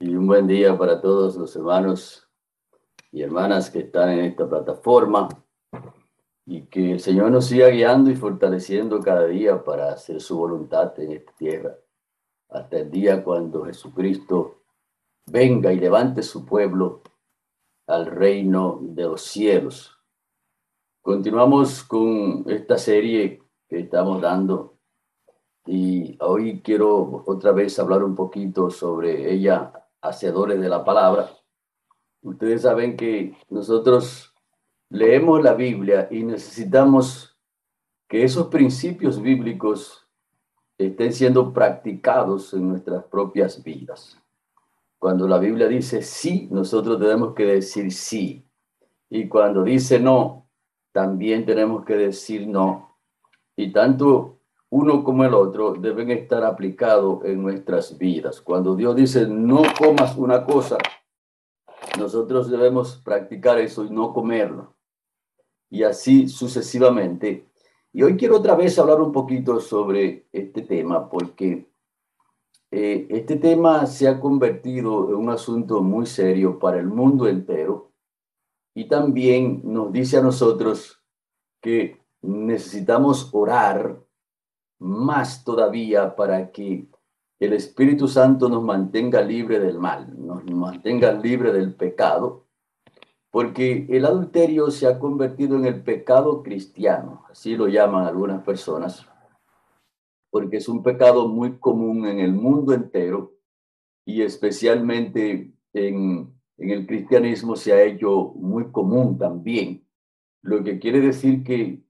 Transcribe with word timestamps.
y 0.00 0.14
un 0.14 0.26
buen 0.26 0.46
día 0.46 0.76
para 0.76 1.00
todos 1.00 1.36
los 1.36 1.54
hermanos 1.56 2.28
y 3.12 3.22
hermanas 3.22 3.70
que 3.70 3.80
están 3.80 4.10
en 4.10 4.24
esta 4.24 4.48
plataforma. 4.48 5.28
Y 6.46 6.66
que 6.66 6.92
el 6.92 7.00
Señor 7.00 7.30
nos 7.30 7.46
siga 7.46 7.68
guiando 7.68 8.10
y 8.10 8.16
fortaleciendo 8.16 9.00
cada 9.00 9.26
día 9.26 9.64
para 9.64 9.92
hacer 9.92 10.20
su 10.20 10.36
voluntad 10.36 10.98
en 11.00 11.12
esta 11.12 11.32
tierra, 11.32 11.78
hasta 12.50 12.78
el 12.78 12.90
día 12.90 13.24
cuando 13.24 13.64
Jesucristo 13.64 14.62
venga 15.26 15.72
y 15.72 15.80
levante 15.80 16.22
su 16.22 16.44
pueblo 16.44 17.02
al 17.86 18.06
reino 18.06 18.78
de 18.82 19.04
los 19.04 19.22
cielos. 19.22 19.98
Continuamos 21.00 21.82
con 21.84 22.44
esta 22.48 22.76
serie 22.76 23.42
que 23.68 23.80
estamos 23.80 24.20
dando. 24.20 24.78
Y 25.66 26.18
hoy 26.20 26.60
quiero 26.60 27.22
otra 27.26 27.52
vez 27.52 27.78
hablar 27.78 28.04
un 28.04 28.14
poquito 28.14 28.70
sobre 28.70 29.32
ella, 29.32 29.83
hacedores 30.04 30.60
de 30.60 30.68
la 30.68 30.84
palabra. 30.84 31.30
Ustedes 32.22 32.62
saben 32.62 32.96
que 32.96 33.36
nosotros 33.48 34.34
leemos 34.90 35.42
la 35.42 35.54
Biblia 35.54 36.08
y 36.10 36.22
necesitamos 36.22 37.36
que 38.06 38.22
esos 38.22 38.48
principios 38.48 39.20
bíblicos 39.20 40.06
estén 40.78 41.12
siendo 41.12 41.52
practicados 41.52 42.52
en 42.52 42.68
nuestras 42.68 43.04
propias 43.04 43.62
vidas. 43.62 44.20
Cuando 44.98 45.26
la 45.26 45.38
Biblia 45.38 45.68
dice 45.68 46.02
sí, 46.02 46.48
nosotros 46.50 46.98
tenemos 47.00 47.34
que 47.34 47.44
decir 47.44 47.92
sí. 47.92 48.46
Y 49.08 49.28
cuando 49.28 49.62
dice 49.62 49.98
no, 49.98 50.48
también 50.92 51.46
tenemos 51.46 51.84
que 51.84 51.96
decir 51.96 52.46
no. 52.46 52.98
Y 53.56 53.72
tanto 53.72 54.38
uno 54.74 55.04
como 55.04 55.24
el 55.24 55.34
otro 55.34 55.74
deben 55.74 56.10
estar 56.10 56.42
aplicados 56.42 57.24
en 57.24 57.40
nuestras 57.40 57.96
vidas. 57.96 58.40
Cuando 58.40 58.74
Dios 58.74 58.96
dice 58.96 59.24
no 59.28 59.62
comas 59.78 60.16
una 60.16 60.44
cosa, 60.44 60.78
nosotros 61.96 62.50
debemos 62.50 62.96
practicar 63.04 63.60
eso 63.60 63.84
y 63.84 63.90
no 63.90 64.12
comerlo. 64.12 64.74
Y 65.70 65.84
así 65.84 66.28
sucesivamente. 66.28 67.46
Y 67.92 68.02
hoy 68.02 68.16
quiero 68.16 68.38
otra 68.38 68.56
vez 68.56 68.76
hablar 68.76 69.00
un 69.00 69.12
poquito 69.12 69.60
sobre 69.60 70.26
este 70.32 70.62
tema, 70.62 71.08
porque 71.08 71.70
eh, 72.72 73.06
este 73.10 73.36
tema 73.36 73.86
se 73.86 74.08
ha 74.08 74.18
convertido 74.18 75.08
en 75.08 75.14
un 75.14 75.30
asunto 75.30 75.82
muy 75.82 76.06
serio 76.06 76.58
para 76.58 76.80
el 76.80 76.88
mundo 76.88 77.28
entero 77.28 77.92
y 78.74 78.88
también 78.88 79.60
nos 79.62 79.92
dice 79.92 80.16
a 80.16 80.22
nosotros 80.22 81.00
que 81.60 82.02
necesitamos 82.22 83.30
orar 83.32 84.03
más 84.78 85.44
todavía 85.44 86.16
para 86.16 86.50
que 86.50 86.88
el 87.40 87.52
Espíritu 87.52 88.08
Santo 88.08 88.48
nos 88.48 88.62
mantenga 88.62 89.20
libre 89.20 89.60
del 89.60 89.78
mal, 89.78 90.14
nos 90.18 90.44
mantenga 90.44 91.12
libre 91.12 91.52
del 91.52 91.74
pecado, 91.74 92.46
porque 93.30 93.86
el 93.90 94.04
adulterio 94.04 94.70
se 94.70 94.86
ha 94.86 94.98
convertido 94.98 95.56
en 95.56 95.66
el 95.66 95.82
pecado 95.82 96.42
cristiano, 96.42 97.24
así 97.30 97.56
lo 97.56 97.66
llaman 97.68 98.06
algunas 98.06 98.42
personas, 98.44 99.06
porque 100.30 100.58
es 100.58 100.68
un 100.68 100.82
pecado 100.82 101.28
muy 101.28 101.58
común 101.58 102.06
en 102.06 102.20
el 102.20 102.32
mundo 102.32 102.72
entero 102.72 103.34
y 104.04 104.22
especialmente 104.22 105.52
en, 105.72 106.32
en 106.58 106.70
el 106.70 106.86
cristianismo 106.86 107.56
se 107.56 107.72
ha 107.72 107.82
hecho 107.82 108.32
muy 108.36 108.70
común 108.70 109.18
también, 109.18 109.84
lo 110.42 110.62
que 110.62 110.78
quiere 110.78 111.00
decir 111.00 111.42
que 111.42 111.83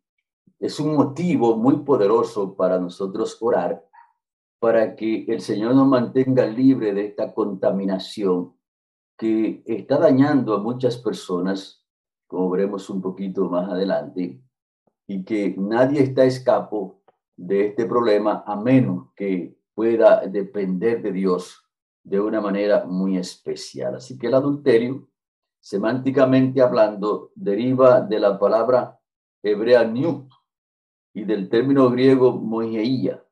es 0.65 0.81
un 0.81 0.95
motivo 0.95 1.59
muy 1.59 1.81
poderoso 1.81 2.57
para 2.57 2.79
nosotros 2.79 3.37
orar 3.43 3.85
para 4.59 4.97
que 4.97 5.27
el 5.29 5.43
Señor 5.43 5.75
nos 5.75 5.87
mantenga 5.87 6.47
libre 6.47 6.95
de 6.95 7.05
esta 7.05 7.35
contaminación 7.35 8.57
que 9.19 9.63
está 9.67 9.99
dañando 9.99 10.55
a 10.55 10.63
muchas 10.63 10.97
personas, 10.97 11.85
como 12.27 12.49
veremos 12.49 12.89
un 12.89 13.03
poquito 13.03 13.51
más 13.51 13.71
adelante, 13.71 14.41
y 15.07 15.23
que 15.23 15.55
nadie 15.59 16.01
está 16.01 16.25
escapo 16.25 17.03
de 17.37 17.67
este 17.67 17.85
problema 17.85 18.43
a 18.47 18.57
menos 18.57 19.09
que 19.15 19.59
pueda 19.75 20.27
depender 20.27 21.03
de 21.03 21.13
Dios 21.13 21.63
de 22.03 22.21
una 22.21 22.41
manera 22.41 22.87
muy 22.87 23.19
especial. 23.19 23.97
Así 23.97 24.17
que 24.17 24.29
el 24.29 24.35
adulterio, 24.35 25.11
semánticamente 25.61 26.63
hablando, 26.63 27.33
deriva 27.35 28.01
de 28.01 28.19
la 28.19 28.39
palabra 28.39 28.99
hebrea 29.43 29.85
newt, 29.85 30.33
y 31.15 31.25
del 31.25 31.49
término 31.49 31.89
griego 31.91 32.33
moigeia. 32.33 33.25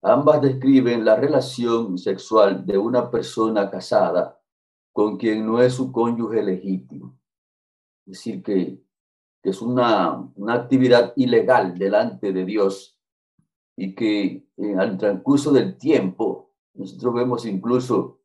Ambas 0.00 0.40
describen 0.40 1.04
la 1.04 1.16
relación 1.16 1.98
sexual 1.98 2.64
de 2.64 2.78
una 2.78 3.10
persona 3.10 3.68
casada 3.68 4.40
con 4.92 5.16
quien 5.16 5.44
no 5.44 5.60
es 5.60 5.74
su 5.74 5.90
cónyuge 5.90 6.42
legítimo. 6.42 7.18
Es 8.06 8.12
decir, 8.14 8.42
que, 8.42 8.80
es 9.42 9.62
una, 9.62 10.30
una, 10.34 10.54
actividad 10.54 11.14
ilegal 11.16 11.78
delante 11.78 12.32
de 12.32 12.44
Dios 12.44 12.98
y 13.76 13.94
que 13.94 14.46
en, 14.56 14.78
al 14.78 14.98
transcurso 14.98 15.52
del 15.52 15.78
tiempo, 15.78 16.52
nosotros 16.74 17.14
vemos 17.14 17.46
incluso 17.46 18.20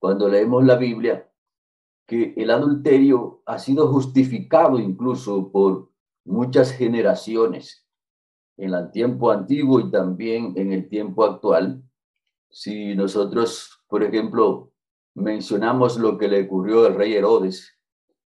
cuando 0.00 0.28
leemos 0.28 0.64
la 0.64 0.76
Biblia, 0.76 1.30
que 2.06 2.34
el 2.36 2.50
adulterio 2.50 3.42
ha 3.46 3.58
sido 3.58 3.86
justificado 3.92 4.80
incluso 4.80 5.52
por 5.52 5.91
muchas 6.24 6.72
generaciones 6.72 7.86
en 8.56 8.74
el 8.74 8.90
tiempo 8.90 9.30
antiguo 9.30 9.80
y 9.80 9.90
también 9.90 10.52
en 10.56 10.72
el 10.72 10.88
tiempo 10.88 11.24
actual. 11.24 11.82
Si 12.50 12.94
nosotros, 12.94 13.82
por 13.88 14.02
ejemplo, 14.02 14.72
mencionamos 15.14 15.98
lo 15.98 16.18
que 16.18 16.28
le 16.28 16.42
ocurrió 16.42 16.86
al 16.86 16.94
rey 16.94 17.14
Herodes 17.14 17.78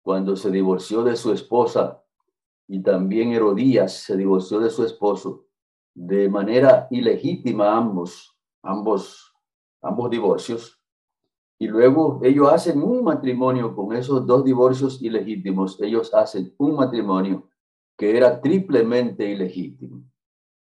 cuando 0.02 0.36
se 0.36 0.50
divorció 0.50 1.02
de 1.04 1.16
su 1.16 1.32
esposa 1.32 2.02
y 2.69 2.82
también 2.82 3.32
Herodías 3.32 3.92
se 3.92 4.16
divorció 4.16 4.60
de 4.60 4.70
su 4.70 4.84
esposo 4.84 5.47
de 5.94 6.28
manera 6.28 6.88
ilegítima 6.91 7.76
ambos, 7.76 8.36
ambos, 8.62 9.34
ambos 9.80 10.10
divorcios. 10.10 10.80
Y 11.58 11.68
luego 11.68 12.20
ellos 12.22 12.53
hacen 12.53 12.82
un 12.82 13.03
matrimonio 13.03 13.74
con 13.74 13.97
esos 13.97 14.26
dos 14.26 14.44
divorcios 14.44 15.00
ilegítimos. 15.00 15.80
Ellos 15.80 16.12
hacen 16.12 16.54
un 16.58 16.76
matrimonio 16.76 17.48
que 17.97 18.17
era 18.17 18.41
triplemente 18.41 19.31
ilegítimo. 19.31 20.03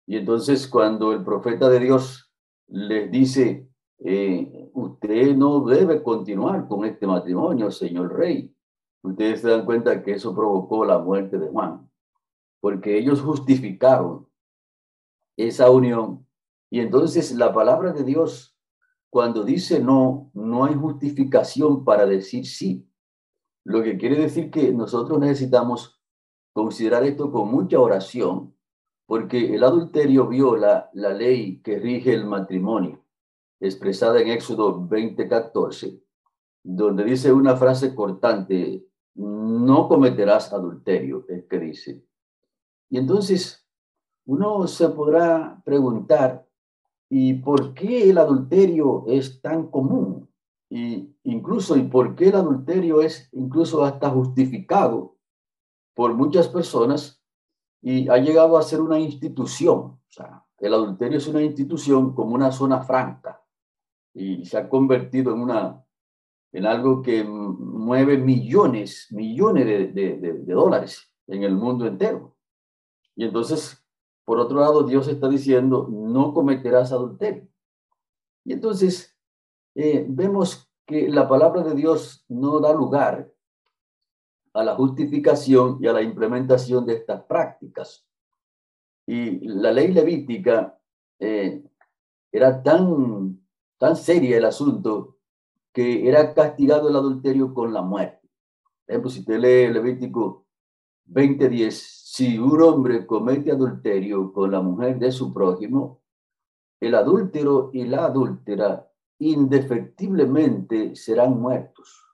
Y 0.08 0.18
entonces 0.18 0.68
cuando 0.68 1.14
el 1.14 1.24
profeta 1.24 1.70
de 1.70 1.80
Dios 1.80 2.32
les 2.68 3.12
dice, 3.12 3.70
eh, 4.00 4.70
usted 4.74 5.36
no 5.36 5.66
debe 5.66 6.02
continuar 6.02 6.68
con 6.68 6.86
este 6.86 7.06
matrimonio, 7.06 7.70
señor 7.70 8.18
rey, 8.18 8.56
ustedes 9.04 9.42
se 9.42 9.50
dan 9.50 9.66
cuenta 9.66 10.02
que 10.04 10.14
eso 10.14 10.36
provocó 10.36 10.86
la 10.86 11.00
muerte 11.00 11.38
de 11.38 11.48
Juan, 11.48 11.90
porque 12.60 12.98
ellos 12.98 13.22
justificaron 13.22 14.28
esa 15.38 15.70
unión. 15.70 16.26
Y 16.72 16.80
entonces 16.80 17.32
la 17.36 17.54
palabra 17.54 17.94
de 17.94 18.04
Dios, 18.04 18.58
cuando 19.10 19.44
dice 19.44 19.80
no, 19.80 20.32
no 20.34 20.66
hay 20.66 20.76
justificación 20.76 21.84
para 21.84 22.06
decir 22.06 22.46
sí. 22.46 22.88
Lo 23.64 23.84
que 23.84 23.98
quiere 23.98 24.16
decir 24.16 24.50
que 24.50 24.72
nosotros 24.72 25.20
necesitamos 25.20 25.99
considerar 26.60 27.06
esto 27.06 27.32
con 27.32 27.50
mucha 27.50 27.80
oración, 27.80 28.54
porque 29.06 29.56
el 29.56 29.64
adulterio 29.64 30.28
viola 30.28 30.90
la 30.94 31.14
ley 31.14 31.62
que 31.62 31.80
rige 31.80 32.14
el 32.14 32.26
matrimonio, 32.26 33.02
expresada 33.62 34.20
en 34.20 34.28
Éxodo 34.28 34.78
20:14, 34.78 36.02
donde 36.62 37.06
dice 37.06 37.32
una 37.32 37.56
frase 37.56 37.96
cortante, 37.96 38.86
no 39.16 39.88
cometerás 39.88 40.52
adulterio, 40.52 41.26
es 41.30 41.46
que 41.46 41.60
dice. 41.60 42.04
Y 42.90 42.98
entonces 42.98 43.66
uno 44.26 44.68
se 44.68 44.90
podrá 44.90 45.62
preguntar, 45.64 46.46
¿y 47.10 47.36
por 47.36 47.74
qué 47.74 48.10
el 48.10 48.18
adulterio 48.18 49.06
es 49.08 49.42
tan 49.42 49.68
común? 49.68 50.30
Y 50.70 51.16
incluso, 51.24 51.78
¿y 51.78 51.84
por 51.84 52.16
qué 52.16 52.28
el 52.28 52.36
adulterio 52.36 53.02
es 53.02 53.30
incluso 53.32 53.86
hasta 53.86 54.10
justificado 54.10 55.19
por 56.00 56.14
muchas 56.14 56.48
personas 56.48 57.22
y 57.82 58.08
ha 58.08 58.16
llegado 58.20 58.58
a 58.58 58.62
ser 58.62 58.80
una 58.80 58.98
institución. 58.98 59.78
O 59.78 60.00
sea, 60.08 60.46
el 60.60 60.74
adulterio 60.74 61.18
es 61.18 61.28
una 61.28 61.42
institución 61.42 62.16
como 62.16 62.36
una 62.36 62.54
zona 62.54 62.84
franca 62.84 63.44
y 64.14 64.46
se 64.46 64.58
ha 64.58 64.70
convertido 64.70 65.34
en, 65.34 65.42
una, 65.42 65.84
en 66.54 66.66
algo 66.66 67.02
que 67.02 67.26
mueve 67.26 68.18
millones, 68.18 69.08
millones 69.12 69.66
de, 69.66 70.16
de, 70.16 70.54
dólares 70.54 71.14
en 71.28 71.44
el 71.44 71.56
mundo 71.58 71.86
entero. 71.86 72.34
Y 73.18 73.26
entonces, 73.26 73.86
por 74.24 74.40
otro 74.40 74.62
lado, 74.62 74.84
Dios 74.84 75.10
está 75.10 75.28
diciendo, 75.28 75.90
no 75.92 76.34
cometerás 76.34 76.94
adulterio. 76.94 77.46
Y 78.46 78.54
entonces, 78.54 79.18
eh, 79.76 80.06
vemos 80.08 80.72
que 80.86 81.10
la 81.10 81.28
palabra 81.28 81.62
de 81.62 81.76
Dios 81.76 82.24
no 82.30 82.62
da 82.62 82.72
lugar 82.72 83.34
a 84.54 84.64
la 84.64 84.76
justificación 84.76 85.78
y 85.82 85.88
a 85.88 85.94
la 85.94 86.02
implementación 86.02 86.86
de 86.86 86.96
estas 86.96 87.24
prácticas. 87.24 88.06
Y 89.06 89.48
la 89.48 89.72
ley 89.72 89.92
levítica 89.92 90.80
eh, 91.20 91.64
era 92.32 92.62
tan, 92.62 93.40
tan 93.78 93.96
seria 93.96 94.38
el 94.38 94.46
asunto 94.46 95.18
que 95.74 96.08
era 96.08 96.34
castigado 96.34 96.90
el 96.90 96.96
adulterio 96.96 97.54
con 97.54 97.74
la 97.74 97.82
muerte. 97.82 98.28
Por 98.86 98.94
ejemplo, 98.94 99.10
si 99.12 99.20
usted 99.20 99.40
lee 99.40 99.74
Levítico 99.74 100.46
20:10, 101.06 101.72
si 101.72 102.38
un 102.38 102.62
hombre 102.62 103.06
comete 103.06 103.52
adulterio 103.52 104.32
con 104.34 104.52
la 104.52 104.62
mujer 104.62 105.00
de 105.00 105.12
su 105.12 105.34
prójimo, 105.34 106.02
el 106.80 106.96
adúltero 106.96 107.70
y 107.74 107.86
la 107.86 108.06
adúltera 108.06 108.90
indefectiblemente 109.20 110.96
serán 110.96 111.40
muertos. 111.40 112.09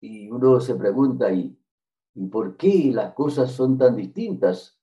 Y 0.00 0.30
uno 0.30 0.60
se 0.60 0.74
pregunta, 0.76 1.32
¿y, 1.32 1.58
¿y 2.14 2.26
por 2.26 2.56
qué 2.56 2.90
las 2.92 3.14
cosas 3.14 3.50
son 3.50 3.78
tan 3.78 3.96
distintas 3.96 4.78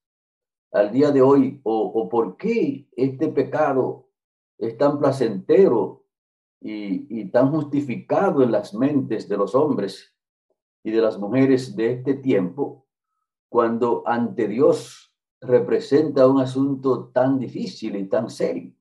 al 0.71 0.91
día 0.91 1.11
de 1.11 1.21
hoy? 1.21 1.61
¿O, 1.63 1.83
o 1.85 2.09
por 2.09 2.35
qué 2.37 2.89
este 2.95 3.29
pecado 3.29 4.09
es 4.57 4.77
tan 4.77 4.99
placentero 4.99 6.05
y, 6.61 7.21
y 7.21 7.29
tan 7.29 7.51
justificado 7.51 8.43
en 8.43 8.51
las 8.51 8.73
mentes 8.73 9.27
de 9.29 9.37
los 9.37 9.55
hombres 9.55 10.13
y 10.83 10.91
de 10.91 11.01
las 11.01 11.17
mujeres 11.17 11.75
de 11.75 11.93
este 11.93 12.15
tiempo, 12.15 12.87
cuando 13.49 14.03
ante 14.05 14.47
Dios 14.47 15.13
representa 15.41 16.27
un 16.27 16.39
asunto 16.39 17.09
tan 17.09 17.39
difícil 17.39 17.95
y 17.95 18.07
tan 18.07 18.29
serio? 18.29 18.73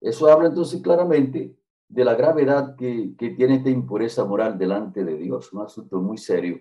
Eso 0.00 0.28
habla 0.28 0.48
entonces 0.48 0.80
claramente 0.80 1.59
de 1.90 2.04
la 2.04 2.14
gravedad 2.14 2.76
que, 2.76 3.14
que 3.18 3.30
tiene 3.30 3.56
esta 3.56 3.68
impureza 3.68 4.24
moral 4.24 4.56
delante 4.56 5.04
de 5.04 5.16
Dios, 5.16 5.52
un 5.52 5.62
asunto 5.62 6.00
muy 6.00 6.16
serio, 6.16 6.60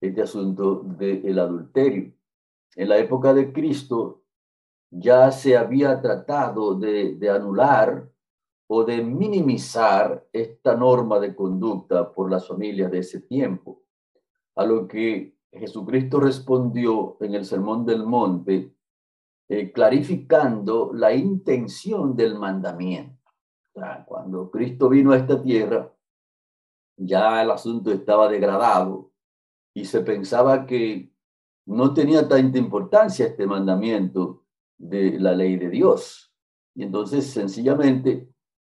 este 0.00 0.22
asunto 0.22 0.82
del 0.96 1.38
adulterio. 1.38 2.12
En 2.76 2.88
la 2.88 2.96
época 2.98 3.34
de 3.34 3.52
Cristo 3.52 4.22
ya 4.88 5.32
se 5.32 5.56
había 5.56 6.00
tratado 6.00 6.76
de, 6.76 7.16
de 7.16 7.30
anular 7.30 8.08
o 8.68 8.84
de 8.84 9.02
minimizar 9.02 10.24
esta 10.32 10.76
norma 10.76 11.18
de 11.18 11.34
conducta 11.34 12.12
por 12.12 12.30
las 12.30 12.46
familias 12.46 12.92
de 12.92 13.00
ese 13.00 13.20
tiempo, 13.22 13.82
a 14.54 14.64
lo 14.64 14.86
que 14.86 15.36
Jesucristo 15.50 16.20
respondió 16.20 17.16
en 17.20 17.34
el 17.34 17.44
Sermón 17.44 17.84
del 17.84 18.06
Monte 18.06 18.72
eh, 19.48 19.72
clarificando 19.72 20.92
la 20.94 21.12
intención 21.12 22.14
del 22.14 22.38
mandamiento. 22.38 23.19
Cuando 24.06 24.50
Cristo 24.50 24.88
vino 24.88 25.12
a 25.12 25.16
esta 25.16 25.40
tierra, 25.42 25.92
ya 26.96 27.42
el 27.42 27.50
asunto 27.50 27.90
estaba 27.90 28.28
degradado 28.28 29.12
y 29.74 29.84
se 29.84 30.00
pensaba 30.00 30.66
que 30.66 31.12
no 31.66 31.94
tenía 31.94 32.28
tanta 32.28 32.58
importancia 32.58 33.26
este 33.26 33.46
mandamiento 33.46 34.44
de 34.76 35.18
la 35.18 35.32
ley 35.32 35.56
de 35.56 35.70
Dios. 35.70 36.32
Y 36.74 36.82
entonces 36.82 37.26
sencillamente 37.26 38.28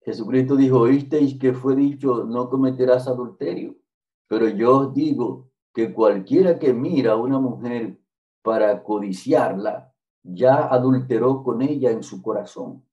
Jesucristo 0.02 0.56
dijo, 0.56 0.80
oísteis 0.80 1.38
que 1.38 1.52
fue 1.52 1.76
dicho, 1.76 2.24
no 2.24 2.48
cometerás 2.48 3.06
adulterio, 3.06 3.76
pero 4.28 4.48
yo 4.48 4.78
os 4.78 4.94
digo 4.94 5.50
que 5.72 5.92
cualquiera 5.92 6.58
que 6.58 6.72
mira 6.72 7.12
a 7.12 7.16
una 7.16 7.38
mujer 7.38 7.98
para 8.42 8.82
codiciarla, 8.82 9.94
ya 10.22 10.66
adulteró 10.66 11.42
con 11.42 11.62
ella 11.62 11.90
en 11.90 12.02
su 12.02 12.22
corazón. 12.22 12.84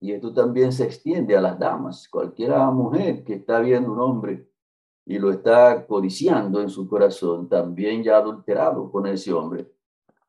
Y 0.00 0.12
esto 0.12 0.32
también 0.32 0.72
se 0.72 0.84
extiende 0.84 1.36
a 1.36 1.40
las 1.40 1.58
damas. 1.58 2.08
Cualquiera 2.08 2.70
mujer 2.70 3.24
que 3.24 3.34
está 3.34 3.60
viendo 3.60 3.92
un 3.92 4.00
hombre 4.00 4.50
y 5.04 5.18
lo 5.18 5.30
está 5.30 5.86
codiciando 5.86 6.60
en 6.60 6.68
su 6.68 6.88
corazón, 6.88 7.48
también 7.48 8.02
ya 8.02 8.18
adulterado 8.18 8.90
con 8.90 9.06
ese 9.06 9.32
hombre. 9.32 9.72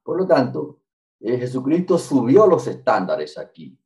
Por 0.04 0.18
lo 0.18 0.28
tanto, 0.28 0.80
eh, 1.20 1.38
Jesucristo 1.38 1.98
subió 1.98 2.48
los 2.48 2.68
estándares 2.68 3.38
aquí. 3.38 3.78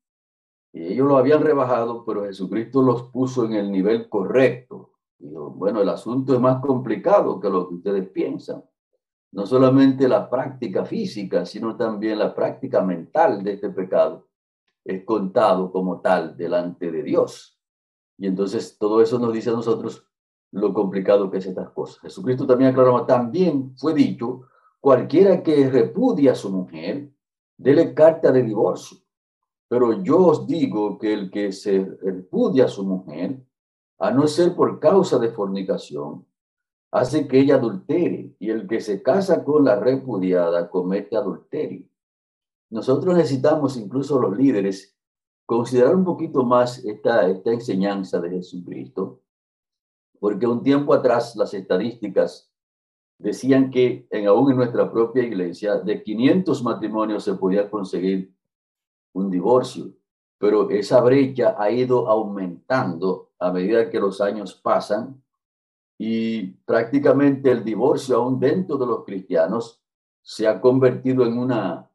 Ellos 0.73 1.07
lo 1.07 1.17
habían 1.17 1.41
rebajado, 1.41 2.05
pero 2.05 2.25
Jesucristo 2.25 2.81
los 2.81 3.03
puso 3.03 3.45
en 3.45 3.53
el 3.53 3.71
nivel 3.71 4.09
correcto. 4.09 4.91
Bueno, 5.19 5.81
el 5.81 5.89
asunto 5.89 6.33
es 6.33 6.39
más 6.39 6.61
complicado 6.61 7.39
que 7.39 7.49
lo 7.49 7.67
que 7.67 7.75
ustedes 7.75 8.09
piensan 8.09 8.63
no 9.31 9.45
solamente 9.45 10.07
la 10.07 10.29
práctica 10.29 10.85
física, 10.85 11.45
sino 11.45 11.75
también 11.75 12.19
la 12.19 12.35
práctica 12.35 12.81
mental 12.81 13.43
de 13.43 13.53
este 13.53 13.69
pecado 13.69 14.27
es 14.83 15.05
contado 15.05 15.71
como 15.71 16.01
tal 16.01 16.35
delante 16.37 16.91
de 16.91 17.03
Dios. 17.03 17.59
Y 18.17 18.27
entonces 18.27 18.77
todo 18.77 19.01
eso 19.01 19.19
nos 19.19 19.33
dice 19.33 19.49
a 19.49 19.53
nosotros 19.53 20.07
lo 20.51 20.73
complicado 20.73 21.31
que 21.31 21.37
es 21.37 21.45
estas 21.45 21.69
cosas. 21.69 21.99
Jesucristo 22.01 22.45
también 22.45 22.71
aclaró, 22.71 23.05
también 23.05 23.73
fue 23.77 23.93
dicho, 23.93 24.41
cualquiera 24.79 25.41
que 25.41 25.69
repudia 25.69 26.33
a 26.33 26.35
su 26.35 26.51
mujer, 26.51 27.09
dele 27.57 27.93
carta 27.93 28.31
de 28.31 28.43
divorcio. 28.43 28.97
Pero 29.67 30.03
yo 30.03 30.19
os 30.27 30.45
digo 30.45 30.97
que 30.99 31.13
el 31.13 31.31
que 31.31 31.51
se 31.51 31.85
repudia 32.01 32.65
a 32.65 32.67
su 32.67 32.83
mujer, 32.85 33.41
a 33.99 34.11
no 34.11 34.27
ser 34.27 34.55
por 34.55 34.79
causa 34.79 35.17
de 35.17 35.29
fornicación, 35.29 36.25
hace 36.91 37.27
que 37.27 37.39
ella 37.39 37.55
adultere 37.55 38.35
y 38.37 38.49
el 38.49 38.67
que 38.67 38.81
se 38.81 39.01
casa 39.01 39.45
con 39.45 39.63
la 39.63 39.79
repudiada 39.79 40.69
comete 40.69 41.15
adulterio. 41.15 41.85
Nosotros 42.71 43.15
necesitamos, 43.15 43.75
incluso 43.75 44.17
los 44.17 44.35
líderes, 44.35 44.95
considerar 45.45 45.93
un 45.93 46.05
poquito 46.05 46.43
más 46.43 46.83
esta, 46.85 47.27
enseñanza 47.27 48.21
de 48.21 48.29
Jesucristo, 48.29 49.19
porque 50.19 50.47
un 50.47 50.63
tiempo 50.63 50.93
atrás 50.93 51.35
las 51.35 51.53
estadísticas 51.53 52.49
decían 53.17 53.69
que 53.69 54.07
en, 54.09 54.27
aún 54.27 54.51
en 54.51 54.57
nuestra 54.57 54.89
propia 54.89 55.23
iglesia 55.23 55.75
de 55.75 56.01
500 56.01 56.63
matrimonios 56.63 57.25
se 57.25 57.33
podía 57.33 57.69
conseguir 57.69 58.33
un 59.13 59.29
divorcio, 59.29 59.91
pero 60.37 60.69
esa 60.69 61.01
brecha 61.01 61.55
ha 61.59 61.69
ido 61.69 62.07
aumentando 62.07 63.31
a 63.37 63.51
medida 63.51 63.89
que 63.89 63.99
los 63.99 64.21
años 64.21 64.55
pasan 64.55 65.21
y 65.97 66.53
prácticamente 66.63 67.51
el 67.51 67.65
divorcio 67.65 68.15
aún 68.15 68.39
dentro 68.39 68.77
de 68.77 68.85
los 68.85 69.03
cristianos 69.03 69.83
se 70.21 70.47
ha 70.47 70.61
convertido 70.61 71.25
en, 71.25 71.37
una, 71.37 71.90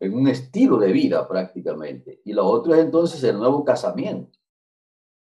en 0.00 0.14
un 0.14 0.28
estilo 0.28 0.78
de 0.78 0.92
vida 0.92 1.26
prácticamente. 1.26 2.20
Y 2.24 2.32
lo 2.32 2.46
otro 2.46 2.74
es 2.74 2.80
entonces 2.80 3.22
el 3.24 3.38
nuevo 3.38 3.64
casamiento. 3.64 4.38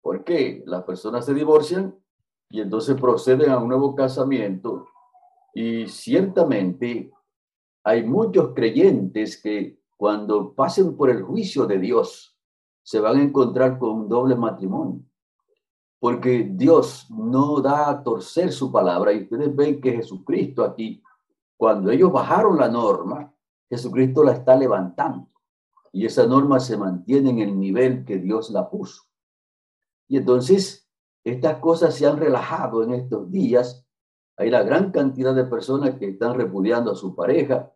porque 0.02 0.64
Las 0.66 0.84
personas 0.84 1.25
se 1.25 1.34
divorcian 1.34 1.96
y 2.50 2.62
entonces 2.62 3.00
proceden 3.00 3.50
a 3.52 3.58
un 3.58 3.68
nuevo 3.68 3.94
casamiento 3.96 4.88
y 5.54 5.88
ciertamente 5.88 7.12
hay 7.84 8.04
muchos 8.04 8.54
creyentes 8.54 9.42
que 9.42 9.81
cuando 9.98 10.54
pasen 10.54 10.96
por 10.96 11.10
el 11.10 11.24
juicio 11.24 11.66
de 11.66 11.80
Dios 11.80 12.38
se 12.84 13.00
van 13.00 13.18
a 13.18 13.24
encontrar 13.24 13.80
con 13.80 13.90
un 13.90 14.10
doble 14.10 14.36
matrimonio 14.36 15.08
porque 16.00 16.48
Dios 16.52 17.08
no 17.10 17.60
da 17.60 17.89
a 17.89 18.03
torcer 18.03 18.51
su 18.51 18.72
palabra 18.72 19.12
y 19.13 19.24
ustedes 19.24 19.56
ven 19.56 19.82
que 19.82 19.94
Jesucristo 19.94 20.63
aquí, 20.63 21.01
cuando 21.56 21.89
ellos 21.89 22.12
bajaron 22.12 22.58
la 22.58 22.68
norma, 22.68 23.34
Jesucristo 23.69 24.24
la 24.24 24.33
está 24.33 24.55
levantando 24.55 25.29
y 25.91 26.05
esa 26.05 26.25
norma 26.25 26.59
se 26.59 26.77
mantiene 26.77 27.31
en 27.31 27.39
el 27.39 27.59
nivel 27.59 28.05
que 28.05 28.17
Dios 28.17 28.50
la 28.51 28.69
puso. 28.69 29.03
Y 30.07 30.17
entonces 30.17 30.89
estas 31.24 31.59
cosas 31.59 31.95
se 31.95 32.05
han 32.05 32.17
relajado 32.17 32.83
en 32.83 32.93
estos 32.93 33.29
días. 33.31 33.86
Hay 34.38 34.50
la 34.50 34.63
gran 34.63 34.91
cantidad 34.91 35.36
de 35.36 35.45
personas 35.45 35.97
que 35.97 36.09
están 36.09 36.36
repudiando 36.36 36.91
a 36.91 36.95
su 36.95 37.15
pareja 37.15 37.74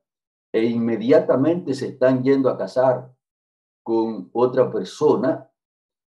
e 0.53 0.65
inmediatamente 0.65 1.73
se 1.73 1.89
están 1.89 2.23
yendo 2.23 2.49
a 2.49 2.57
casar 2.57 3.13
con 3.83 4.29
otra 4.33 4.71
persona 4.71 5.49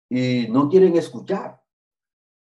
y 0.10 0.48
no 0.50 0.70
quieren 0.70 0.96
escuchar 0.96 1.65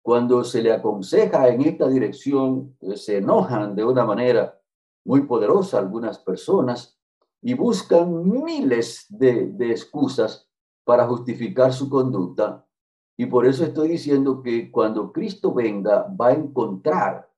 cuando 0.02 0.42
se 0.42 0.62
le 0.62 0.72
aconseja 0.72 1.48
en 1.48 1.62
esta 1.62 1.88
dirección, 1.88 2.76
se 2.96 3.18
enojan 3.18 3.76
de 3.76 3.84
una 3.84 4.04
manera 4.04 4.60
muy 5.04 5.22
poderosa 5.22 5.78
algunas 5.78 6.18
personas 6.18 6.98
y 7.42 7.54
buscan 7.54 8.30
miles 8.30 9.06
de, 9.08 9.48
de 9.48 9.70
excusas 9.72 10.48
para 10.84 11.06
justificar 11.06 11.72
su 11.72 11.90
conducta. 11.90 12.66
Y 13.16 13.26
por 13.26 13.46
eso 13.46 13.64
estoy 13.64 13.88
diciendo 13.88 14.42
que 14.42 14.70
cuando 14.70 15.12
Cristo 15.12 15.52
venga 15.52 16.06
va 16.18 16.28
a 16.28 16.34
encontrar 16.34 17.28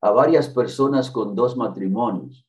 a 0.00 0.10
varias 0.10 0.48
personas 0.48 1.10
con 1.10 1.34
dos 1.34 1.56
matrimonios. 1.56 2.46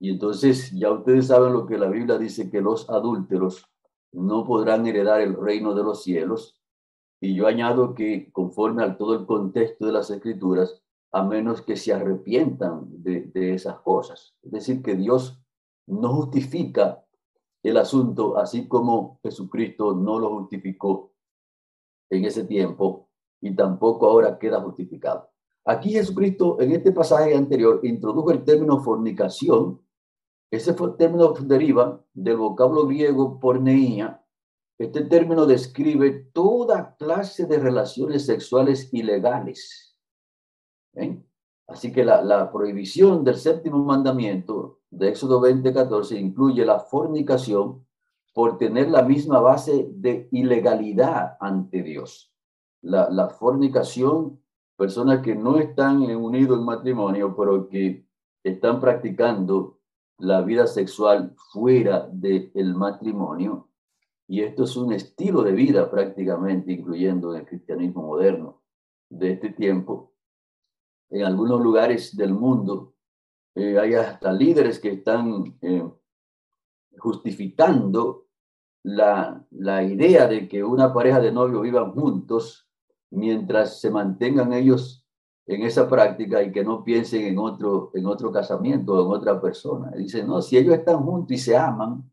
Y 0.00 0.10
entonces 0.10 0.70
ya 0.72 0.90
ustedes 0.90 1.28
saben 1.28 1.52
lo 1.52 1.66
que 1.66 1.78
la 1.78 1.88
Biblia 1.88 2.18
dice, 2.18 2.50
que 2.50 2.60
los 2.60 2.88
adúlteros 2.90 3.66
no 4.12 4.44
podrán 4.44 4.86
heredar 4.86 5.20
el 5.20 5.36
reino 5.36 5.74
de 5.74 5.82
los 5.82 6.02
cielos. 6.02 6.60
Y 7.20 7.34
yo 7.34 7.46
añado 7.46 7.94
que 7.94 8.30
conforme 8.32 8.82
al 8.82 8.96
todo 8.96 9.14
el 9.14 9.26
contexto 9.26 9.86
de 9.86 9.92
las 9.92 10.10
escrituras, 10.10 10.82
a 11.12 11.22
menos 11.22 11.62
que 11.62 11.76
se 11.76 11.92
arrepientan 11.92 12.86
de, 13.02 13.54
esas 13.54 13.78
cosas. 13.80 14.34
Es 14.42 14.50
decir, 14.50 14.82
que 14.82 14.96
Dios 14.96 15.43
no 15.86 16.14
justifica 16.14 17.04
el 17.62 17.76
asunto 17.78 18.36
así 18.36 18.68
como 18.68 19.18
Jesucristo 19.22 19.94
no 19.94 20.18
lo 20.18 20.38
justificó 20.38 21.12
en 22.10 22.24
ese 22.26 22.44
tiempo 22.44 23.08
y 23.40 23.54
tampoco 23.54 24.06
ahora 24.06 24.38
queda 24.38 24.60
justificado. 24.60 25.30
Aquí 25.64 25.92
Jesucristo 25.92 26.60
en 26.60 26.72
este 26.72 26.92
pasaje 26.92 27.34
anterior 27.34 27.80
introdujo 27.82 28.30
el 28.30 28.44
término 28.44 28.80
fornicación. 28.80 29.80
Ese 30.50 30.74
término 30.98 31.32
deriva 31.40 32.04
del 32.12 32.36
vocablo 32.36 32.86
griego 32.86 33.40
porneía, 33.40 34.20
Este 34.78 35.04
término 35.04 35.46
describe 35.46 36.10
toda 36.32 36.96
clase 36.96 37.46
de 37.46 37.58
relaciones 37.58 38.26
sexuales 38.26 38.92
ilegales. 38.92 39.96
Así 41.66 41.92
que 41.92 42.04
la, 42.04 42.50
prohibición 42.52 43.24
del 43.24 43.36
séptimo 43.36 43.82
mandamiento 43.84 44.80
de 44.90 45.08
Éxodo 45.08 45.40
20, 45.40 45.72
14 45.72 46.18
incluye 46.18 46.64
la 46.64 46.78
fornicación 46.78 47.84
por 48.34 48.58
tener 48.58 48.90
la 48.90 49.02
misma 49.02 49.40
base 49.40 49.88
de 49.90 50.28
ilegalidad 50.30 51.36
ante 51.40 51.82
Dios. 51.82 52.32
La, 52.82 53.28
fornicación, 53.28 54.40
personas 54.76 55.22
que 55.22 55.34
no 55.34 55.58
están 55.58 56.02
unidos 56.02 56.58
en 56.58 56.64
matrimonio, 56.64 57.34
pero 57.36 57.68
que 57.68 58.06
están 58.42 58.80
practicando 58.80 59.78
la 60.18 60.42
vida 60.42 60.66
sexual 60.66 61.34
fuera 61.52 62.08
del 62.12 62.74
matrimonio, 62.74 63.68
y 64.26 64.42
esto 64.42 64.64
es 64.64 64.76
un 64.76 64.92
estilo 64.92 65.42
de 65.42 65.52
vida 65.52 65.90
prácticamente, 65.90 66.72
incluyendo 66.72 67.34
el 67.34 67.44
cristianismo 67.44 68.02
moderno 68.02 68.62
de 69.10 69.32
este 69.32 69.50
tiempo. 69.50 70.13
En 71.10 71.24
algunos 71.24 71.60
lugares 71.60 72.16
del 72.16 72.32
mundo 72.34 72.94
eh, 73.54 73.78
hay 73.78 73.94
hasta 73.94 74.32
líderes 74.32 74.80
que 74.80 74.90
están 74.92 75.56
eh, 75.60 75.88
justificando 76.98 78.26
la, 78.82 79.44
la 79.50 79.82
idea 79.82 80.26
de 80.26 80.48
que 80.48 80.62
una 80.64 80.92
pareja 80.92 81.20
de 81.20 81.32
novios 81.32 81.62
vivan 81.62 81.92
juntos 81.92 82.68
mientras 83.10 83.80
se 83.80 83.90
mantengan 83.90 84.52
ellos 84.52 85.04
en 85.46 85.62
esa 85.62 85.88
práctica 85.88 86.42
y 86.42 86.52
que 86.52 86.64
no 86.64 86.82
piensen 86.84 87.24
en 87.24 87.38
otro, 87.38 87.90
en 87.94 88.06
otro 88.06 88.32
casamiento 88.32 88.94
o 88.94 89.04
en 89.04 89.20
otra 89.20 89.40
persona. 89.40 89.90
Dicen, 89.92 90.26
no, 90.26 90.40
si 90.40 90.56
ellos 90.56 90.74
están 90.74 91.02
juntos 91.02 91.32
y 91.32 91.38
se 91.38 91.56
aman, 91.56 92.10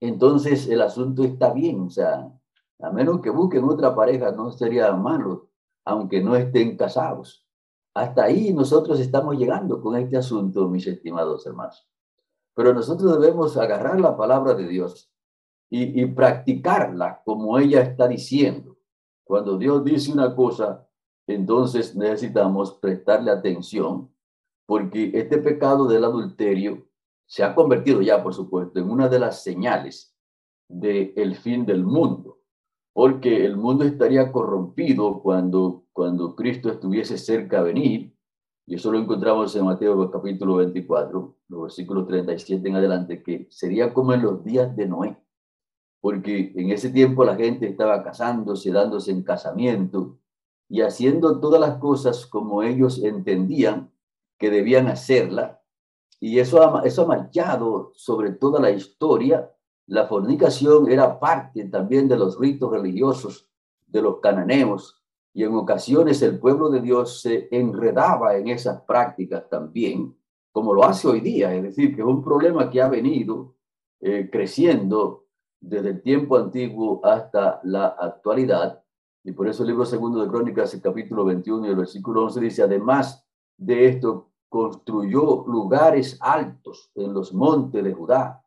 entonces 0.00 0.66
el 0.68 0.80
asunto 0.80 1.22
está 1.22 1.52
bien. 1.52 1.82
O 1.82 1.90
sea, 1.90 2.32
a 2.80 2.90
menos 2.90 3.20
que 3.20 3.30
busquen 3.30 3.64
otra 3.64 3.94
pareja, 3.94 4.32
no 4.32 4.50
sería 4.50 4.92
malo, 4.92 5.48
aunque 5.84 6.22
no 6.22 6.34
estén 6.36 6.76
casados. 6.76 7.46
Hasta 7.94 8.24
ahí 8.24 8.52
nosotros 8.52 9.00
estamos 9.00 9.36
llegando 9.36 9.80
con 9.80 9.96
este 9.96 10.16
asunto, 10.16 10.68
mis 10.68 10.86
estimados 10.86 11.46
hermanos. 11.46 11.88
Pero 12.54 12.72
nosotros 12.72 13.20
debemos 13.20 13.56
agarrar 13.56 14.00
la 14.00 14.16
palabra 14.16 14.54
de 14.54 14.68
Dios 14.68 15.12
y, 15.70 16.04
practicarla 16.06 17.22
como 17.24 17.58
ella 17.58 17.80
está 17.80 18.08
diciendo. 18.08 18.76
Cuando 19.24 19.56
Dios 19.56 19.84
dice 19.84 20.12
una 20.12 20.34
cosa, 20.34 20.86
entonces 21.26 21.94
necesitamos 21.94 22.74
prestarle 22.74 23.30
atención 23.30 24.12
porque 24.66 25.12
este 25.14 25.38
pecado 25.38 25.86
del 25.86 26.04
adulterio 26.04 26.88
se 27.26 27.44
ha 27.44 27.54
convertido 27.54 28.02
ya, 28.02 28.22
por 28.22 28.34
supuesto, 28.34 28.80
en 28.80 28.90
una 28.90 29.08
de 29.08 29.20
las 29.20 29.42
señales 29.42 30.16
del 30.68 31.36
fin 31.36 31.64
del 31.64 31.84
mundo, 31.84 32.39
porque 32.92 33.44
el 33.44 33.56
mundo 33.56 33.84
estaría 33.84 34.32
corrompido 34.32 35.22
cuando, 35.22 35.84
cuando 35.92 36.34
Cristo 36.34 36.70
estuviese 36.70 37.18
cerca 37.18 37.60
a 37.60 37.62
venir, 37.62 38.14
y 38.66 38.74
eso 38.74 38.92
lo 38.92 38.98
encontramos 38.98 39.54
en 39.56 39.64
Mateo 39.64 40.10
capítulo 40.10 40.56
24, 40.56 41.36
los 41.48 41.62
versículos 41.62 42.06
37 42.06 42.68
en 42.68 42.76
adelante, 42.76 43.22
que 43.22 43.46
sería 43.50 43.92
como 43.92 44.12
en 44.12 44.22
los 44.22 44.44
días 44.44 44.74
de 44.76 44.86
Noé, 44.86 45.16
porque 46.00 46.52
en 46.54 46.70
ese 46.70 46.90
tiempo 46.90 47.24
la 47.24 47.36
gente 47.36 47.66
estaba 47.66 48.02
casándose, 48.02 48.70
dándose 48.70 49.10
en 49.10 49.22
casamiento 49.22 50.18
y 50.68 50.82
haciendo 50.82 51.40
todas 51.40 51.60
las 51.60 51.78
cosas 51.78 52.26
como 52.26 52.62
ellos 52.62 53.02
entendían 53.02 53.90
que 54.38 54.50
debían 54.50 54.86
hacerla, 54.86 55.60
y 56.20 56.38
eso 56.38 56.62
ha, 56.62 56.82
eso 56.82 57.02
ha 57.02 57.06
marchado 57.06 57.92
sobre 57.94 58.32
toda 58.32 58.60
la 58.60 58.70
historia. 58.70 59.50
La 59.90 60.06
fornicación 60.06 60.88
era 60.88 61.18
parte 61.18 61.64
también 61.64 62.06
de 62.06 62.16
los 62.16 62.38
ritos 62.38 62.70
religiosos 62.70 63.50
de 63.88 64.00
los 64.00 64.20
cananeos 64.20 65.02
y 65.34 65.42
en 65.42 65.52
ocasiones 65.56 66.22
el 66.22 66.38
pueblo 66.38 66.70
de 66.70 66.80
Dios 66.80 67.20
se 67.22 67.48
enredaba 67.50 68.36
en 68.36 68.46
esas 68.46 68.82
prácticas 68.82 69.48
también, 69.48 70.16
como 70.52 70.74
lo 70.74 70.84
hace 70.84 71.08
hoy 71.08 71.18
día. 71.18 71.52
Es 71.52 71.64
decir, 71.64 71.96
que 71.96 72.02
es 72.02 72.06
un 72.06 72.22
problema 72.22 72.70
que 72.70 72.80
ha 72.80 72.88
venido 72.88 73.56
eh, 74.00 74.28
creciendo 74.30 75.24
desde 75.60 75.88
el 75.88 76.02
tiempo 76.02 76.36
antiguo 76.36 77.04
hasta 77.04 77.60
la 77.64 77.86
actualidad. 77.88 78.84
Y 79.24 79.32
por 79.32 79.48
eso 79.48 79.64
el 79.64 79.70
libro 79.70 79.84
segundo 79.84 80.22
de 80.22 80.28
Crónicas, 80.28 80.72
el 80.72 80.82
capítulo 80.82 81.24
21 81.24 81.66
y 81.66 81.70
el 81.70 81.76
versículo 81.76 82.26
11 82.26 82.40
dice, 82.40 82.62
además 82.62 83.26
de 83.56 83.88
esto, 83.88 84.30
construyó 84.48 85.44
lugares 85.48 86.16
altos 86.20 86.92
en 86.94 87.12
los 87.12 87.34
montes 87.34 87.82
de 87.82 87.92
Judá 87.92 88.44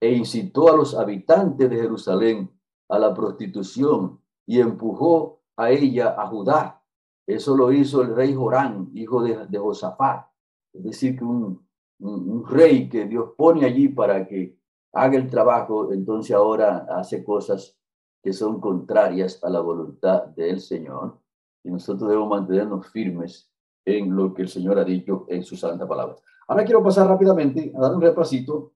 e 0.00 0.12
incitó 0.12 0.72
a 0.72 0.76
los 0.76 0.96
habitantes 0.96 1.68
de 1.68 1.76
Jerusalén 1.76 2.50
a 2.88 2.98
la 2.98 3.14
prostitución 3.14 4.20
y 4.46 4.58
empujó 4.60 5.42
a 5.56 5.70
ella 5.70 6.14
a 6.18 6.26
Judá. 6.26 6.82
Eso 7.26 7.56
lo 7.56 7.70
hizo 7.70 8.02
el 8.02 8.16
rey 8.16 8.34
Jorán, 8.34 8.90
hijo 8.94 9.22
de, 9.22 9.46
de 9.46 9.58
Josafat. 9.58 10.26
Es 10.72 10.82
decir, 10.82 11.18
que 11.18 11.24
un, 11.24 11.64
un, 12.00 12.46
rey 12.46 12.88
que 12.88 13.04
Dios 13.06 13.30
pone 13.36 13.64
allí 13.64 13.88
para 13.88 14.26
que 14.26 14.58
haga 14.92 15.16
el 15.16 15.28
trabajo, 15.28 15.92
entonces 15.92 16.34
ahora 16.34 16.86
hace 16.90 17.22
cosas 17.22 17.76
que 18.22 18.32
son 18.32 18.60
contrarias 18.60 19.42
a 19.44 19.50
la 19.50 19.60
voluntad 19.60 20.26
del 20.28 20.60
Señor. 20.60 21.18
Y 21.62 21.70
nosotros 21.70 22.08
debemos 22.08 22.30
mantenernos 22.30 22.88
firmes 22.88 23.50
en 23.84 24.14
lo 24.14 24.34
que 24.34 24.42
el 24.42 24.48
Señor 24.48 24.78
ha 24.78 24.84
dicho 24.84 25.26
en 25.28 25.44
su 25.44 25.56
santa 25.56 25.86
palabra. 25.86 26.16
Ahora 26.48 26.64
quiero 26.64 26.82
pasar 26.82 27.06
rápidamente 27.06 27.72
a 27.76 27.80
dar 27.80 27.94
un 27.94 28.00
repasito 28.00 28.72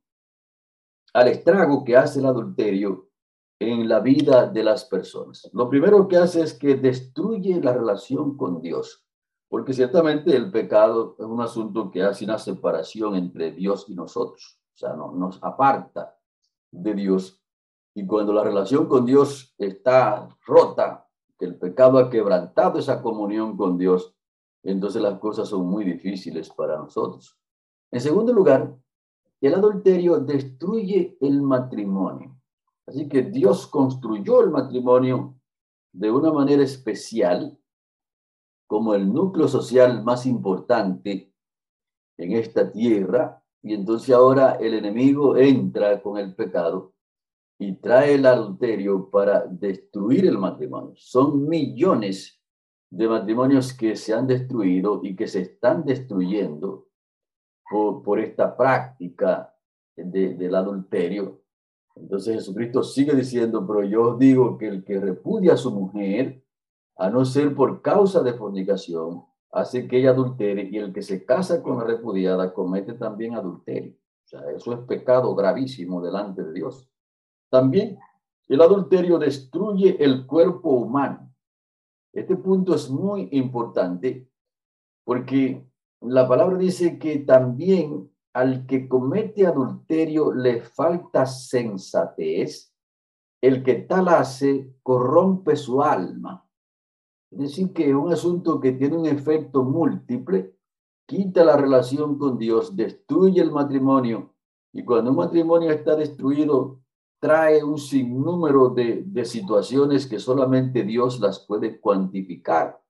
al 1.15 1.29
estrago 1.29 1.85
que 1.85 1.97
hace 1.97 2.19
el 2.19 2.27
adulterio 2.27 3.09
en 3.61 3.89
la 3.89 4.01
vida 4.01 4.47
de 4.47 4.65
las 4.65 4.85
personas. 4.85 5.49
Lo 5.53 5.71
primero 5.71 6.09
que 6.09 6.17
hace 6.17 6.43
es 6.43 6.55
que 6.55 6.75
destruye 6.75 7.61
la 7.63 7.73
relación 7.73 8.37
con 8.37 8.61
Dios, 8.61 9.07
porque 9.49 9.73
ciertamente 9.73 10.37
el 10.37 10.51
pecado 10.51 11.15
es 11.19 11.25
un 11.25 11.41
asunto 11.41 11.91
que 11.91 12.03
hace 12.03 12.25
una 12.25 12.39
separación 12.39 13.15
entre 13.15 13.53
Dios 13.53 13.87
y 13.89 13.95
nosotros, 13.95 14.59
o 14.75 14.77
sea, 14.77 14.95
no, 14.95 15.13
nos 15.13 15.43
aparta 15.43 16.19
de 16.73 16.95
Dios. 16.95 17.41
Y 17.95 18.05
cuando 18.07 18.33
la 18.33 18.43
relación 18.43 18.89
con 18.89 19.07
Dios 19.07 19.55
está 19.57 20.29
rota, 20.45 21.09
que 21.39 21.45
el 21.45 21.57
pecado 21.57 21.99
ha 21.99 22.11
quebrantado 22.11 22.81
esa 22.81 23.01
comunión 23.01 23.57
con 23.57 23.79
Dios, 23.79 24.17
entonces 24.65 25.01
las 25.01 25.21
cosas 25.21 25.49
son 25.49 25.67
muy 25.67 25.85
difíciles 25.85 26.51
para 26.51 26.77
nosotros. 26.77 27.39
En 27.93 28.01
segundo 28.01 28.33
lugar, 28.33 28.77
el 29.47 29.55
adulterio 29.55 30.21
destruye 30.21 31.17
el 31.21 31.43
matrimonio. 31.43 32.37
Así 32.87 33.09
que 33.09 33.23
Dios 33.23 33.67
construyó 33.67 34.43
el 34.43 34.51
matrimonio 34.51 35.35
de 35.93 36.11
una 36.11 36.33
manera 36.33 36.63
especial 36.63 37.59
como 38.67 38.95
el 38.95 39.13
núcleo 39.13 39.49
social 39.49 40.03
más 40.03 40.27
importante 40.27 41.33
en 42.19 42.33
esta 42.33 42.71
tierra. 42.71 43.43
Y 43.63 43.75
entonces 43.75 44.15
ahora 44.15 44.53
el 44.53 44.75
enemigo 44.75 45.37
entra 45.37 46.03
con 46.03 46.19
el 46.19 46.35
pecado 46.35 46.95
y 47.59 47.77
trae 47.77 48.15
el 48.15 48.27
adulterio 48.27 49.11
para 49.11 49.47
destruir 49.47 50.27
el 50.27 50.39
matrimonio. 50.39 50.93
Son 50.97 51.49
millones 51.49 52.41
de 52.91 53.09
matrimonios 53.09 53.73
que 53.73 53.97
se 53.97 54.13
han 54.13 54.27
destruido 54.27 55.01
y 55.03 55.17
que 55.17 55.27
se 55.27 55.43
están 55.43 55.85
destruyendo 55.85 56.89
por, 57.71 58.21
esta 58.21 58.57
práctica 58.57 59.55
del 59.97 60.55
adulterio. 60.55 61.41
Entonces 61.97 62.37
Jesucristo 62.37 62.83
sigue 62.83 63.15
diciendo, 63.15 63.67
pero 63.67 63.85
yo 63.85 64.17
digo 64.17 64.59
que 64.59 64.69
el 64.69 64.85
que 64.85 64.99
repudia 64.99 65.55
a 65.55 65.57
su 65.57 65.71
mujer, 65.71 66.45
a 66.97 67.09
no 67.09 67.25
ser 67.25 67.55
por 67.55 67.83
causa 67.83 68.23
de 68.23 68.35
fornicación, 68.35 69.25
hace 69.53 69.87
que 69.87 69.99
ella 69.99 70.11
adultere 70.11 70.69
y 70.71 70.79
el 70.79 70.93
que 70.93 71.03
se 71.03 71.25
casa 71.25 71.63
con 71.63 71.79
la 71.79 71.85
repudiada 71.85 72.53
comete 72.53 72.95
también 72.95 73.35
adulterio. 73.35 73.93
O 73.93 74.27
sea, 74.27 74.51
eso 74.51 74.73
es 74.73 74.81
pecado 74.81 75.35
gravísimo 75.35 76.03
delante 76.03 76.43
de 76.43 76.53
Dios. 76.53 76.89
También 77.51 77.99
el 78.49 78.61
adulterio 78.61 79.19
destruye 79.19 79.97
el 80.03 80.27
cuerpo 80.27 80.71
humano. 80.71 81.33
Este 82.13 82.37
punto 82.37 82.75
es 82.75 82.91
muy 82.91 83.29
importante 83.33 84.29
porque 85.05 85.65
la 86.07 86.29
palabra 86.29 86.57
dice 86.59 86.99
que 86.99 87.19
también 87.19 88.11
al 88.33 88.67
que 88.67 88.89
comete 88.89 89.47
adulterio 89.47 90.33
le 90.33 90.61
falta 90.61 91.25
sensatez, 91.25 92.73
el 93.41 93.63
que 93.63 93.75
tal 93.75 94.09
hace 94.09 94.75
corrompe 94.83 95.57
su 95.57 95.83
alma. 95.83 96.49
Es 97.31 97.39
decir, 97.39 97.73
que 97.73 97.91
es 97.91 97.95
un 97.95 98.13
asunto 98.13 98.61
que 98.61 98.73
tiene 98.73 98.97
un 98.97 99.07
efecto 99.07 99.65
múltiple, 99.65 100.57
quita 101.07 101.45
la 101.45 101.57
relación 101.57 102.19
con 102.19 102.39
Dios, 102.39 102.75
destruye 102.75 103.41
el 103.41 103.53
matrimonio, 103.53 104.35
y 104.73 104.85
cuando 104.85 105.11
un 105.11 105.17
matrimonio 105.17 105.71
está 105.71 105.95
destruido, 105.95 106.81
trae 107.21 107.63
un 107.63 107.79
sinnúmero 107.79 108.71
de, 108.71 109.05
de 109.07 109.25
situaciones 109.25 110.07
que 110.07 110.19
solamente 110.19 110.83
Dios 110.83 111.21
las 111.21 111.39
puede 111.41 111.81
cuantificar. 111.81 112.84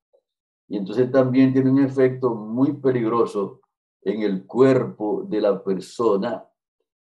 Y 0.68 0.76
entonces 0.76 1.10
también 1.10 1.52
tiene 1.52 1.70
un 1.70 1.82
efecto 1.82 2.34
muy 2.34 2.72
peligroso 2.74 3.60
en 4.02 4.22
el 4.22 4.46
cuerpo 4.46 5.24
de 5.28 5.40
la 5.40 5.62
persona 5.62 6.44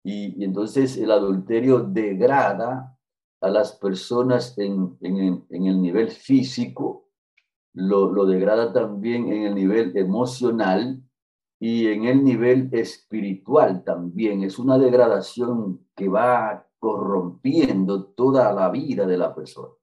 y, 0.03 0.43
entonces 0.45 0.97
el 0.97 1.11
adulterio 1.11 1.81
degrada 1.81 2.97
a 3.41 3.51
las 3.51 3.73
personas 3.73 4.57
en, 4.59 4.97
en, 5.01 5.45
en 5.51 5.67
el 5.67 5.81
nivel 5.81 6.11
físico, 6.11 7.09
lo, 7.75 8.11
lo, 8.11 8.27
degrada 8.27 8.73
también 8.73 9.31
en 9.33 9.43
el 9.45 9.55
nivel 9.55 9.97
emocional 9.97 11.03
y 11.61 11.89
en 11.89 12.05
el 12.05 12.25
nivel 12.25 12.69
espiritual 12.73 13.85
también. 13.85 14.43
Es 14.43 14.59
una 14.59 14.79
degradación 14.79 15.87
que 15.95 16.09
va 16.09 16.67
corrompiendo 16.79 18.05
toda 18.05 18.53
la 18.53 18.71
vida 18.71 19.07
de 19.07 19.19
la 19.19 19.35
persona. 19.35 19.78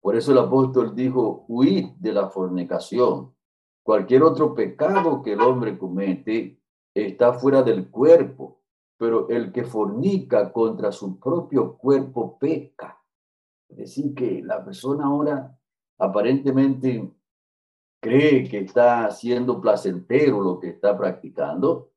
Por 0.00 0.16
eso 0.16 0.32
el 0.32 0.38
apóstol 0.38 0.94
dijo, 0.94 1.44
huid 1.48 1.88
de 1.98 2.12
la 2.12 2.28
fornicación. 2.28 3.34
Cualquier 3.82 4.22
otro 4.22 4.54
pecado 4.54 5.22
que 5.22 5.32
el 5.32 5.40
hombre 5.40 5.76
comete 5.78 6.60
está 6.94 7.34
fuera 7.34 7.62
del 7.62 7.90
cuerpo, 7.90 8.62
pero 8.96 9.28
el 9.28 9.52
que 9.52 9.64
fornica 9.64 10.52
contra 10.52 10.92
su 10.92 11.18
propio 11.18 11.76
cuerpo 11.76 12.38
peca. 12.38 13.02
Es 13.68 13.76
decir, 13.76 14.14
que 14.14 14.42
la 14.42 14.64
persona 14.64 15.06
ahora 15.06 15.58
aparentemente 15.98 17.12
cree 18.00 18.48
que 18.48 18.60
está 18.60 19.04
haciendo 19.04 19.60
placentero 19.60 20.40
lo 20.40 20.58
que 20.58 20.70
está 20.70 20.96
practicando 20.96 21.90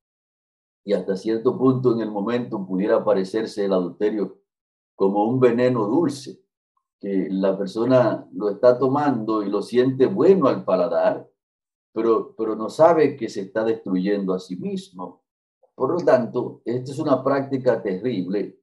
y 0.85 0.93
hasta 0.93 1.15
cierto 1.15 1.57
punto 1.57 1.93
en 1.93 2.01
el 2.01 2.11
momento 2.11 2.65
pudiera 2.65 3.03
parecerse 3.03 3.65
el 3.65 3.73
adulterio 3.73 4.37
como 4.95 5.25
un 5.25 5.39
veneno 5.39 5.85
dulce, 5.85 6.42
que 7.03 7.27
la 7.29 7.57
persona 7.57 8.25
lo 8.31 8.49
está 8.49 8.79
tomando 8.79 9.43
y 9.43 9.49
lo 9.49 9.61
siente 9.61 10.05
bueno 10.05 10.47
al 10.47 10.63
paladar, 10.63 11.29
pero, 11.91 12.33
pero 12.37 12.55
no 12.55 12.69
sabe 12.69 13.17
que 13.17 13.27
se 13.27 13.41
está 13.41 13.65
destruyendo 13.65 14.33
a 14.33 14.39
sí 14.39 14.55
mismo. 14.55 15.21
Por 15.75 15.91
lo 15.91 15.97
tanto, 15.97 16.61
esta 16.63 16.93
es 16.93 16.99
una 16.99 17.21
práctica 17.21 17.83
terrible, 17.83 18.57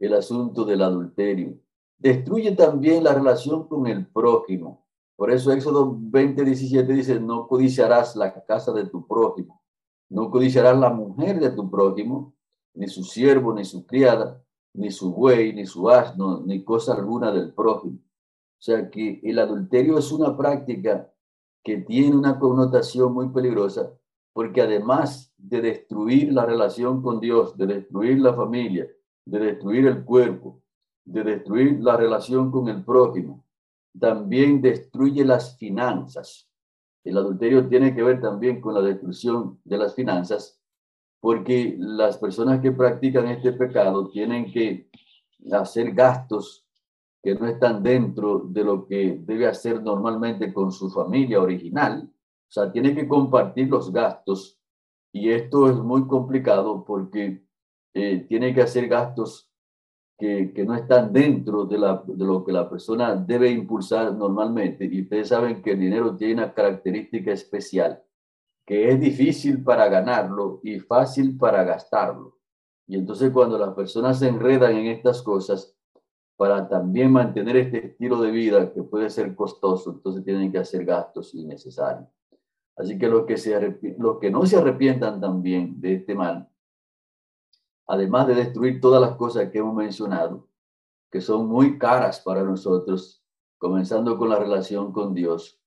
el 0.00 0.12
asunto 0.12 0.64
del 0.64 0.82
adulterio. 0.82 1.56
Destruye 1.96 2.56
también 2.56 3.04
la 3.04 3.14
relación 3.14 3.68
con 3.68 3.86
el 3.86 4.08
prójimo. 4.08 4.84
Por 5.14 5.30
eso 5.30 5.52
Éxodo 5.52 5.96
20, 5.96 6.44
17 6.44 6.92
dice, 6.92 7.20
no 7.20 7.46
codiciarás 7.46 8.16
la 8.16 8.44
casa 8.44 8.72
de 8.72 8.86
tu 8.86 9.06
prójimo, 9.06 9.62
no 10.10 10.32
codiciarás 10.32 10.76
la 10.76 10.90
mujer 10.90 11.38
de 11.38 11.50
tu 11.50 11.70
prójimo, 11.70 12.34
ni 12.74 12.88
su 12.88 13.04
siervo, 13.04 13.54
ni 13.54 13.64
su 13.64 13.86
criada, 13.86 14.43
ni 14.74 14.90
su 14.90 15.12
buey, 15.12 15.52
ni 15.52 15.66
su 15.66 15.88
asno, 15.88 16.42
ni 16.44 16.64
cosa 16.64 16.94
alguna 16.94 17.32
del 17.32 17.52
prójimo. 17.52 17.98
O 17.98 18.62
sea 18.64 18.90
que 18.90 19.20
el 19.22 19.38
adulterio 19.38 19.98
es 19.98 20.10
una 20.12 20.36
práctica 20.36 21.10
que 21.62 21.78
tiene 21.78 22.16
una 22.16 22.38
connotación 22.38 23.12
muy 23.12 23.28
peligrosa 23.28 23.92
porque 24.34 24.60
además 24.60 25.32
de 25.38 25.60
destruir 25.60 26.32
la 26.32 26.44
relación 26.44 27.00
con 27.02 27.20
Dios, 27.20 27.56
de 27.56 27.66
destruir 27.66 28.20
la 28.20 28.34
familia, 28.34 28.90
de 29.24 29.38
destruir 29.38 29.86
el 29.86 30.04
cuerpo, 30.04 30.60
de 31.04 31.22
destruir 31.22 31.80
la 31.80 31.96
relación 31.96 32.50
con 32.50 32.68
el 32.68 32.84
prójimo, 32.84 33.44
también 33.98 34.60
destruye 34.60 35.24
las 35.24 35.56
finanzas. 35.56 36.50
El 37.04 37.16
adulterio 37.16 37.68
tiene 37.68 37.94
que 37.94 38.02
ver 38.02 38.20
también 38.20 38.60
con 38.60 38.74
la 38.74 38.80
destrucción 38.80 39.60
de 39.64 39.78
las 39.78 39.94
finanzas, 39.94 40.60
porque 41.24 41.74
las 41.78 42.18
personas 42.18 42.60
que 42.60 42.70
practican 42.70 43.26
este 43.28 43.54
pecado 43.54 44.10
tienen 44.10 44.52
que 44.52 44.90
hacer 45.52 45.94
gastos 45.94 46.66
que 47.22 47.34
no 47.34 47.46
están 47.46 47.82
dentro 47.82 48.40
de 48.40 48.62
lo 48.62 48.86
que 48.86 49.18
debe 49.22 49.46
hacer 49.46 49.82
normalmente 49.82 50.52
con 50.52 50.70
su 50.70 50.90
familia 50.90 51.40
original. 51.40 52.10
O 52.12 52.52
sea, 52.52 52.70
tiene 52.70 52.94
que 52.94 53.08
compartir 53.08 53.70
los 53.70 53.90
gastos 53.90 54.60
y 55.12 55.30
esto 55.30 55.70
es 55.70 55.76
muy 55.76 56.06
complicado 56.06 56.84
porque 56.84 57.42
eh, 57.94 58.26
tiene 58.28 58.54
que 58.54 58.60
hacer 58.60 58.86
gastos 58.86 59.50
que, 60.18 60.52
que, 60.52 60.66
no 60.66 60.74
están 60.74 61.10
dentro 61.10 61.64
de, 61.64 61.78
la, 61.78 62.04
de 62.06 62.22
lo 62.22 62.44
que 62.44 62.52
la 62.52 62.68
persona 62.68 63.16
debe 63.16 63.48
impulsar 63.48 64.14
normalmente. 64.14 64.84
Y 64.84 65.00
ustedes 65.00 65.28
saben 65.28 65.62
que 65.62 65.70
el 65.70 65.80
dinero 65.80 66.14
tiene 66.18 66.34
una 66.34 66.52
característica 66.52 67.32
especial, 67.32 68.02
que 68.66 68.90
es 68.90 69.00
difícil 69.00 69.62
para 69.62 69.88
ganarlo 69.88 70.60
y 70.62 70.80
fácil 70.80 71.36
para 71.36 71.64
gastarlo. 71.64 72.38
Y 72.86 72.96
entonces 72.96 73.30
cuando 73.30 73.58
las 73.58 73.74
personas 73.74 74.18
se 74.18 74.28
enredan 74.28 74.76
en 74.76 74.86
estas 74.86 75.22
cosas, 75.22 75.74
para 76.36 76.68
también 76.68 77.12
mantener 77.12 77.56
este 77.56 77.86
estilo 77.86 78.20
de 78.20 78.30
vida 78.30 78.72
que 78.72 78.82
puede 78.82 79.08
ser 79.10 79.34
costoso, 79.34 79.92
entonces 79.92 80.24
tienen 80.24 80.50
que 80.50 80.58
hacer 80.58 80.84
gastos 80.84 81.34
innecesarios. 81.34 82.08
Así 82.76 82.98
que 82.98 83.08
los 83.08 83.24
que, 83.24 83.36
se 83.36 83.78
los 83.98 84.18
que 84.18 84.30
no 84.30 84.44
se 84.46 84.56
arrepientan 84.56 85.20
también 85.20 85.80
de 85.80 85.94
este 85.94 86.14
mal, 86.14 86.48
además 87.86 88.26
de 88.26 88.34
destruir 88.34 88.80
todas 88.80 89.00
las 89.00 89.16
cosas 89.16 89.50
que 89.50 89.58
hemos 89.58 89.74
mencionado, 89.74 90.48
que 91.10 91.20
son 91.20 91.46
muy 91.46 91.78
caras 91.78 92.20
para 92.20 92.42
nosotros, 92.42 93.24
comenzando 93.58 94.18
con 94.18 94.28
la 94.28 94.38
relación 94.38 94.92
con 94.92 95.14
Dios, 95.14 95.63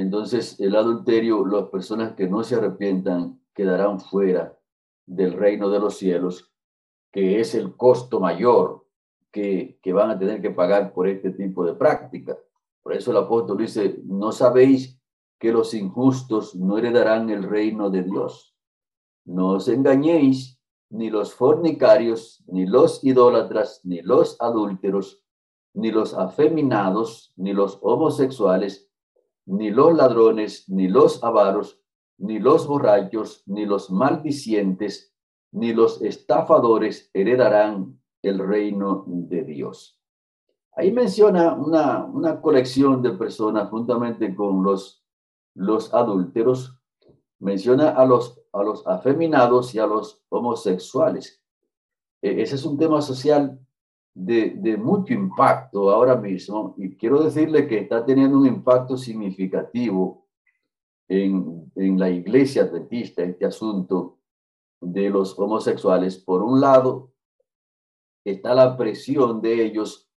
entonces 0.00 0.58
el 0.60 0.74
adulterio, 0.76 1.44
las 1.46 1.68
personas 1.68 2.14
que 2.14 2.26
no 2.28 2.42
se 2.42 2.56
arrepientan 2.56 3.40
quedarán 3.54 4.00
fuera 4.00 4.58
del 5.06 5.32
reino 5.34 5.68
de 5.70 5.80
los 5.80 5.96
cielos, 5.96 6.52
que 7.12 7.40
es 7.40 7.54
el 7.54 7.76
costo 7.76 8.20
mayor 8.20 8.86
que, 9.30 9.78
que 9.82 9.92
van 9.92 10.10
a 10.10 10.18
tener 10.18 10.40
que 10.40 10.50
pagar 10.50 10.92
por 10.92 11.08
este 11.08 11.30
tipo 11.30 11.64
de 11.64 11.74
práctica. 11.74 12.38
Por 12.82 12.94
eso 12.94 13.10
el 13.10 13.18
apóstol 13.18 13.58
dice, 13.58 14.00
no 14.04 14.32
sabéis 14.32 14.98
que 15.38 15.52
los 15.52 15.74
injustos 15.74 16.54
no 16.54 16.78
heredarán 16.78 17.30
el 17.30 17.42
reino 17.42 17.90
de 17.90 18.02
Dios. 18.02 18.54
No 19.24 19.50
os 19.50 19.68
engañéis, 19.68 20.60
ni 20.90 21.08
los 21.08 21.34
fornicarios, 21.34 22.42
ni 22.46 22.66
los 22.66 23.04
idólatras, 23.04 23.80
ni 23.84 24.02
los 24.02 24.36
adúlteros, 24.40 25.22
ni 25.72 25.90
los 25.90 26.14
afeminados, 26.14 27.32
ni 27.36 27.52
los 27.52 27.78
homosexuales, 27.82 28.89
ni 29.50 29.70
los 29.70 29.94
ladrones, 29.94 30.68
ni 30.68 30.88
los 30.88 31.22
avaros, 31.22 31.80
ni 32.18 32.38
los 32.38 32.66
borrachos, 32.66 33.42
ni 33.46 33.66
los 33.66 33.90
maldicientes, 33.90 35.14
ni 35.52 35.72
los 35.72 36.02
estafadores 36.02 37.10
heredarán 37.14 38.00
el 38.22 38.38
reino 38.38 39.04
de 39.06 39.44
Dios. 39.44 39.98
Ahí 40.76 40.92
menciona 40.92 41.54
una, 41.54 42.04
una 42.04 42.40
colección 42.40 43.02
de 43.02 43.12
personas 43.12 43.68
juntamente 43.70 44.34
con 44.34 44.62
los 44.62 45.00
los 45.54 45.92
adúlteros, 45.92 46.78
menciona 47.38 47.90
a 47.90 48.04
los, 48.04 48.40
a 48.52 48.62
los 48.62 48.86
afeminados 48.86 49.74
y 49.74 49.78
a 49.78 49.86
los 49.86 50.22
homosexuales. 50.28 51.42
E, 52.22 52.42
ese 52.42 52.54
es 52.54 52.64
un 52.64 52.78
tema 52.78 53.02
social 53.02 53.58
de, 54.14 54.50
de, 54.56 54.76
mucho 54.76 55.14
impacto 55.14 55.90
ahora 55.90 56.16
mismo 56.16 56.74
y 56.76 56.96
quiero 56.96 57.22
decirle 57.22 57.66
que 57.66 57.78
está 57.78 58.04
teniendo 58.04 58.38
un 58.38 58.46
impacto 58.46 58.96
significativo 58.96 60.26
en, 61.08 61.70
en 61.76 61.98
la 61.98 62.10
iglesia 62.10 62.62
adventista, 62.62 63.22
este 63.22 63.46
asunto 63.46 64.18
de 64.80 65.10
los 65.10 65.38
homosexuales. 65.38 66.18
Por 66.18 66.42
un 66.42 66.60
lado, 66.60 67.12
está 68.24 68.54
la 68.54 68.76
presión 68.76 69.40
de 69.40 69.64
ellos 69.64 70.08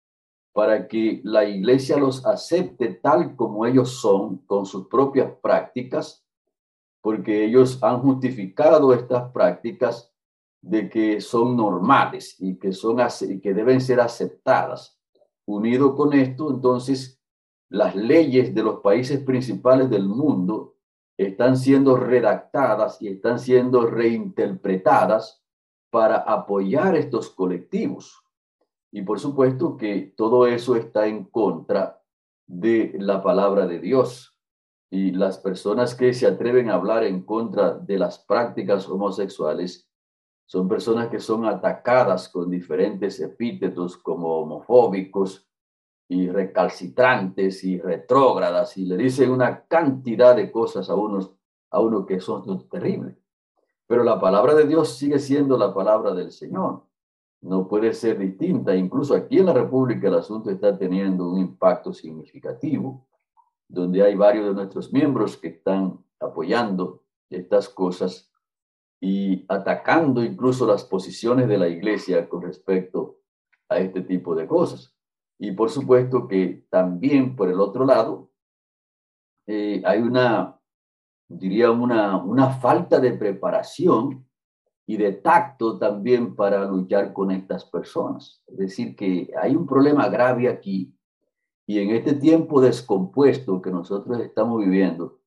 para 0.52 0.86
que 0.86 1.20
la 1.24 1.44
iglesia 1.44 1.96
los 1.96 2.24
acepte 2.24 2.94
tal 3.02 3.34
como 3.34 3.66
ellos 3.66 4.00
son, 4.00 4.38
con 4.46 4.66
sus 4.66 4.86
propias 4.86 5.32
prácticas, 5.42 6.24
porque 7.00 7.44
ellos 7.44 7.82
han 7.82 8.00
justificado 8.00 8.94
estas 8.94 9.30
prácticas 9.32 10.13
de 10.64 10.88
que 10.88 11.20
son 11.20 11.56
normales 11.56 12.36
y 12.40 12.56
que, 12.58 12.72
son, 12.72 12.96
y 13.28 13.40
que 13.40 13.52
deben 13.52 13.82
ser 13.82 14.00
aceptadas. 14.00 14.98
Unido 15.44 15.94
con 15.94 16.14
esto, 16.14 16.50
entonces, 16.50 17.20
las 17.68 17.94
leyes 17.94 18.54
de 18.54 18.62
los 18.62 18.80
países 18.80 19.20
principales 19.20 19.90
del 19.90 20.08
mundo 20.08 20.76
están 21.18 21.58
siendo 21.58 21.96
redactadas 21.96 23.00
y 23.02 23.08
están 23.08 23.38
siendo 23.38 23.86
reinterpretadas 23.86 25.44
para 25.90 26.16
apoyar 26.16 26.96
estos 26.96 27.28
colectivos. 27.28 28.24
Y 28.90 29.02
por 29.02 29.20
supuesto 29.20 29.76
que 29.76 30.14
todo 30.16 30.46
eso 30.46 30.76
está 30.76 31.06
en 31.06 31.24
contra 31.24 32.00
de 32.46 32.94
la 32.98 33.22
palabra 33.22 33.66
de 33.66 33.80
Dios. 33.80 34.38
Y 34.90 35.10
las 35.10 35.36
personas 35.38 35.94
que 35.94 36.14
se 36.14 36.26
atreven 36.26 36.70
a 36.70 36.74
hablar 36.74 37.04
en 37.04 37.22
contra 37.22 37.74
de 37.74 37.98
las 37.98 38.18
prácticas 38.18 38.88
homosexuales 38.88 39.90
son 40.46 40.68
personas 40.68 41.08
que 41.08 41.20
son 41.20 41.46
atacadas 41.46 42.28
con 42.28 42.50
diferentes 42.50 43.20
epítetos 43.20 43.96
como 43.96 44.40
homofóbicos 44.40 45.48
y 46.08 46.28
recalcitrantes 46.28 47.64
y 47.64 47.80
retrógradas 47.80 48.76
y 48.76 48.84
le 48.84 48.96
dicen 48.96 49.30
una 49.30 49.64
cantidad 49.64 50.36
de 50.36 50.52
cosas 50.52 50.90
a 50.90 50.94
unos 50.94 51.32
a 51.70 51.80
uno 51.80 52.06
que 52.06 52.20
son 52.20 52.68
terribles. 52.68 53.16
Pero 53.86 54.04
la 54.04 54.20
palabra 54.20 54.54
de 54.54 54.66
Dios 54.66 54.96
sigue 54.96 55.18
siendo 55.18 55.58
la 55.58 55.74
palabra 55.74 56.14
del 56.14 56.30
Señor 56.30 56.84
no 57.44 57.68
puede 57.68 57.92
ser 57.92 58.18
distinta. 58.18 58.74
Incluso 58.74 59.14
aquí 59.14 59.38
en 59.38 59.46
la 59.46 59.52
República 59.52 60.08
el 60.08 60.14
asunto 60.14 60.50
está 60.50 60.76
teniendo 60.76 61.28
un 61.28 61.38
impacto 61.38 61.92
significativo, 61.92 63.06
donde 63.68 64.02
hay 64.02 64.14
varios 64.14 64.46
de 64.46 64.54
nuestros 64.54 64.92
miembros 64.92 65.36
que 65.36 65.48
están 65.48 66.02
apoyando 66.18 67.02
estas 67.28 67.68
cosas 67.68 68.32
y 69.04 69.44
atacando 69.48 70.24
incluso 70.24 70.66
las 70.66 70.82
posiciones 70.82 71.46
de 71.46 71.58
la 71.58 71.68
iglesia 71.68 72.26
con 72.26 72.40
respecto 72.40 73.18
a 73.68 73.76
este 73.76 74.00
tipo 74.00 74.34
de 74.34 74.46
cosas. 74.46 74.96
Y 75.38 75.52
por 75.52 75.68
supuesto 75.68 76.26
que 76.26 76.64
también 76.70 77.36
por 77.36 77.50
el 77.50 77.60
otro 77.60 77.84
lado 77.84 78.30
eh, 79.46 79.82
hay 79.84 80.00
una, 80.00 80.58
diría, 81.28 81.70
una, 81.70 82.16
una 82.16 82.48
falta 82.48 82.98
de 82.98 83.12
preparación 83.12 84.26
y 84.86 84.96
de 84.96 85.12
tacto 85.12 85.78
también 85.78 86.34
para 86.34 86.64
luchar 86.64 87.12
con 87.12 87.30
estas 87.30 87.66
personas. 87.66 88.42
Es 88.46 88.56
decir, 88.56 88.96
que 88.96 89.30
hay 89.38 89.54
un 89.54 89.66
problema 89.66 90.08
grave 90.08 90.48
aquí 90.48 90.96
y 91.66 91.78
en 91.78 91.90
este 91.90 92.14
tiempo 92.14 92.62
descompuesto 92.62 93.60
que 93.60 93.70
nosotros 93.70 94.18
estamos 94.20 94.64
viviendo, 94.64 95.20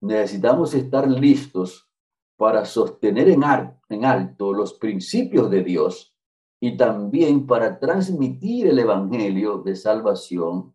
necesitamos 0.00 0.74
estar 0.74 1.08
listos 1.08 1.90
para 2.36 2.64
sostener 2.64 3.28
en, 3.28 4.04
alto 4.04 4.52
los 4.52 4.74
principios 4.74 5.50
de 5.50 5.62
Dios 5.62 6.14
y 6.60 6.76
también 6.76 7.46
para 7.46 7.78
transmitir 7.78 8.68
el 8.68 8.78
Evangelio 8.78 9.58
de 9.58 9.74
salvación 9.74 10.74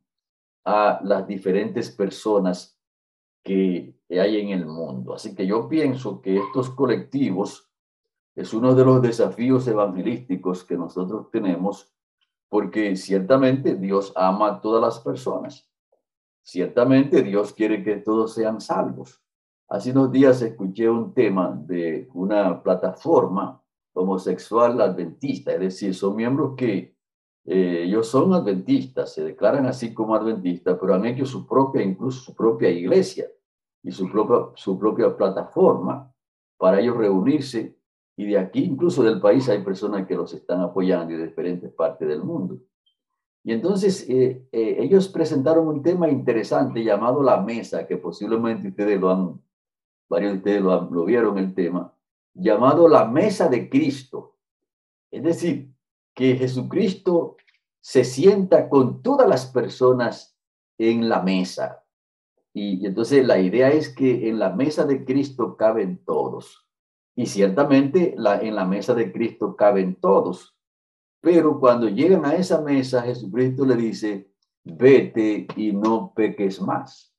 a 0.65 1.00
las 1.04 1.28
diferentes 1.28 1.91
personas 1.91 2.80
que 3.43 3.95
hay 4.10 4.39
en 4.39 4.50
el 4.50 4.65
mundo. 4.65 5.13
Así 5.13 5.36
que 5.36 5.45
yo 5.45 5.67
pienso 5.67 6.21
que 6.21 6.38
estos 6.38 6.69
colectivos 6.71 7.71
es 8.36 8.54
uno 8.54 8.76
de 8.76 8.86
los 8.86 9.02
desafíos 9.02 9.67
evangelísticos 9.67 10.63
que 10.63 10.78
nosotros 10.78 11.30
tenemos, 11.32 11.93
porque 12.50 12.95
ciertamente 12.95 13.76
Dios 13.76 14.13
ama 14.15 14.47
a 14.47 14.62
todas 14.62 14.82
las 14.82 15.00
personas. 15.00 15.69
Ciertamente 16.43 17.21
Dios 17.24 17.54
quiere 17.54 17.84
que 17.84 17.97
todos 17.97 18.34
sean 18.34 18.62
salvos. 18.62 19.21
Hace 19.71 19.91
unos 19.91 20.12
días 20.12 20.41
escuché 20.41 20.89
un 20.89 21.13
tema 21.13 21.57
de 21.65 22.10
una 22.13 22.62
plataforma 22.62 23.63
homosexual 23.93 24.81
adventista, 24.81 25.53
es 25.53 25.62
decir, 25.62 25.95
son 25.95 26.17
miembros 26.17 26.55
que 26.57 26.97
eh, 27.45 27.84
ellos 27.86 28.05
son 28.10 28.34
adventistas, 28.34 29.13
se 29.13 29.23
declaran 29.23 29.65
así 29.65 29.93
como 29.93 30.13
adventistas, 30.13 30.77
pero 30.77 30.93
han 30.93 31.05
hecho 31.05 31.25
su 31.25 31.47
propia, 31.47 31.81
incluso 31.81 32.19
su 32.19 32.36
propia 32.36 32.69
iglesia 32.69 33.27
y 33.81 33.91
su 33.91 34.12
propia, 34.12 34.51
su 34.55 34.77
propia 34.77 35.15
plataforma 35.15 36.13
para 36.57 36.81
ellos 36.81 36.97
reunirse. 36.97 37.77
Y 38.17 38.25
de 38.25 38.39
aquí, 38.39 38.65
incluso 38.65 39.01
del 39.01 39.21
país, 39.21 39.47
hay 39.47 39.63
personas 39.63 40.05
que 40.05 40.15
los 40.15 40.34
están 40.34 40.60
apoyando 40.60 41.15
de 41.15 41.27
diferentes 41.27 41.71
partes 41.71 42.10
del 42.10 42.25
mundo. 42.25 42.57
Y 43.41 43.53
entonces 43.53 44.05
eh, 44.10 44.45
eh, 44.51 44.75
ellos 44.79 45.07
presentaron 45.07 45.65
un 45.69 45.81
tema 45.81 46.10
interesante 46.10 46.84
llamado 46.84 47.23
la 47.23 47.39
mesa, 47.39 47.88
que 47.88 47.95
posiblemente 47.95 48.67
ustedes 48.67 48.99
lo 48.99 49.10
han, 49.10 49.41
varios 50.12 50.34
de 50.34 50.38
ustedes 50.39 50.62
lo, 50.62 51.06
vieron 51.06 51.38
el 51.38 51.56
tema, 51.56 51.95
llamado 52.34 52.89
la 52.89 53.06
mesa 53.06 53.47
de 53.47 53.69
Cristo. 53.69 54.36
Es 55.10 55.24
decir, 55.24 55.74
que 56.13 56.36
Jesucristo 56.36 57.38
se 57.80 58.04
sienta 58.04 58.67
con 58.67 59.02
todas 59.02 59.28
las 59.28 59.45
personas 59.45 60.38
en 60.78 61.08
la 61.08 61.21
mesa. 61.21 61.86
Y, 62.54 62.86
entonces 62.86 63.26
la 63.26 63.39
idea 63.39 63.69
es 63.69 63.88
que 63.88 64.28
en 64.28 64.38
la 64.38 64.50
mesa 64.50 64.86
de 64.86 65.06
Cristo 65.06 65.56
caben 65.56 66.04
todos. 66.04 66.67
Y 67.15 67.28
ciertamente 67.28 68.13
en 68.15 68.56
la 68.56 68.65
mesa 68.65 68.93
de 68.93 69.13
Cristo 69.13 69.56
caben 69.56 69.95
todos. 69.95 70.58
Pero 71.21 71.58
cuando 71.58 71.88
llegan 71.88 72.26
a 72.26 72.36
esa 72.36 72.62
mesa, 72.62 73.04
Jesucristo 73.04 73.65
le 73.65 73.78
dice, 73.78 74.30
vete 74.65 75.47
y 75.56 75.71
no 75.71 76.12
peques 76.13 76.62
más. 76.62 77.11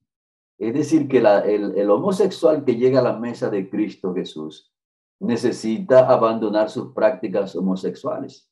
Es 0.63 0.75
decir, 0.75 1.09
que 1.09 1.19
el, 1.19 1.77
el 1.77 1.91
homosexual 1.91 2.65
que 2.65 2.77
llega 2.77 3.01
a 3.01 3.03
la 3.03 3.19
mesa 3.19 3.51
de 3.51 3.69
Cristo 3.69 4.15
Jesús 4.15 4.73
necesita 5.19 6.09
abandonar 6.09 6.71
sus 6.71 6.93
prácticas 6.93 7.57
homosexuales. 7.57 8.49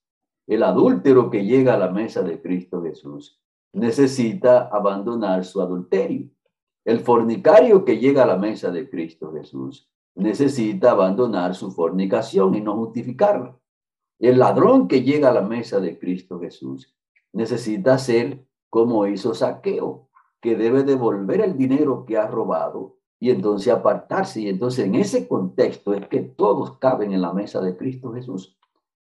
El 0.49 0.65
adúltero 0.65 1.31
que 1.31 1.45
llega 1.45 1.75
a 1.75 1.79
la 1.79 1.93
mesa 1.93 2.23
de 2.23 2.43
Cristo 2.43 2.83
Jesús 2.83 3.41
necesita 3.73 4.67
abandonar 4.73 5.45
su 5.45 5.61
adulterio. 5.61 6.29
El 6.85 6.99
fornicario 6.99 7.85
que 7.85 7.99
llega 7.99 8.25
a 8.25 8.27
la 8.27 8.37
mesa 8.37 8.73
de 8.73 8.91
Cristo 8.91 9.33
Jesús 9.33 9.89
necesita 10.17 10.91
abandonar 10.91 11.55
su 11.55 11.71
fornicación 11.71 12.57
y 12.57 12.61
no 12.61 12.75
justificarla. 12.75 13.57
El 14.19 14.41
ladrón 14.41 14.89
que 14.89 15.05
llega 15.05 15.31
a 15.31 15.35
la 15.35 15.43
mesa 15.43 15.79
de 15.79 15.97
Cristo 15.97 16.41
Jesús 16.41 16.93
necesita 17.33 17.99
ser 17.99 18.45
como 18.69 19.07
hizo 19.07 19.33
Saqueo, 19.33 20.10
que 20.41 20.57
debe 20.57 20.83
devolver 20.83 21.41
el 21.41 21.57
dinero 21.57 22.05
que 22.07 22.17
ha 22.17 22.27
robado 22.27 22.97
y 23.19 23.31
entonces 23.31 23.73
apartarse. 23.73 24.41
Y 24.41 24.49
entonces 24.49 24.87
en 24.87 24.95
ese 24.95 25.29
contexto 25.29 25.93
es 25.95 26.07
que 26.09 26.21
todos 26.21 26.79
caben 26.79 27.13
en 27.13 27.23
la 27.23 27.33
mesa 27.33 27.61
de 27.61 27.77
Cristo 27.77 28.13
Jesús. 28.13 28.57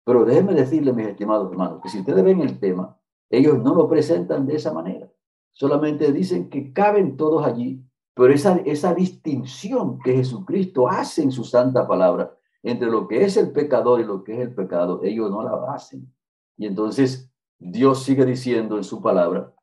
Pero 0.05 0.25
déjenme 0.25 0.55
decirle, 0.55 0.93
mis 0.93 1.09
estimados 1.09 1.51
hermanos, 1.51 1.81
que 1.83 1.89
si 1.89 1.99
ustedes 1.99 2.25
ven 2.25 2.41
el 2.41 2.61
tema, 2.61 2.97
ellos 3.29 3.59
no 3.59 3.75
lo 3.75 3.89
presentan 3.89 4.47
de 4.47 4.55
esa 4.55 4.73
manera. 4.73 5.11
Solamente 5.53 6.13
dicen 6.13 6.49
que 6.49 6.73
caben 6.73 7.17
todos 7.17 7.45
allí, 7.45 7.85
pero 8.15 8.33
esa, 8.33 8.57
esa 8.65 8.95
distinción 8.95 9.99
que 9.99 10.15
Jesucristo 10.15 10.89
hace 10.89 11.23
en 11.23 11.33
su 11.33 11.43
santa 11.43 11.89
palabra 11.89 12.37
entre 12.63 12.89
lo 12.89 13.09
que 13.09 13.25
es 13.25 13.37
el 13.37 13.53
pecador 13.53 14.01
y 14.01 14.05
lo 14.05 14.23
que 14.25 14.35
es 14.35 14.41
el 14.41 14.55
pecado, 14.55 15.01
ellos 15.03 15.31
no 15.31 15.43
la 15.43 15.73
hacen. 15.73 16.13
Y 16.57 16.67
entonces 16.67 17.31
Dios 17.59 18.03
sigue 18.03 18.25
diciendo 18.25 18.77
en 18.77 18.85
su 18.85 19.01
palabra 19.01 19.55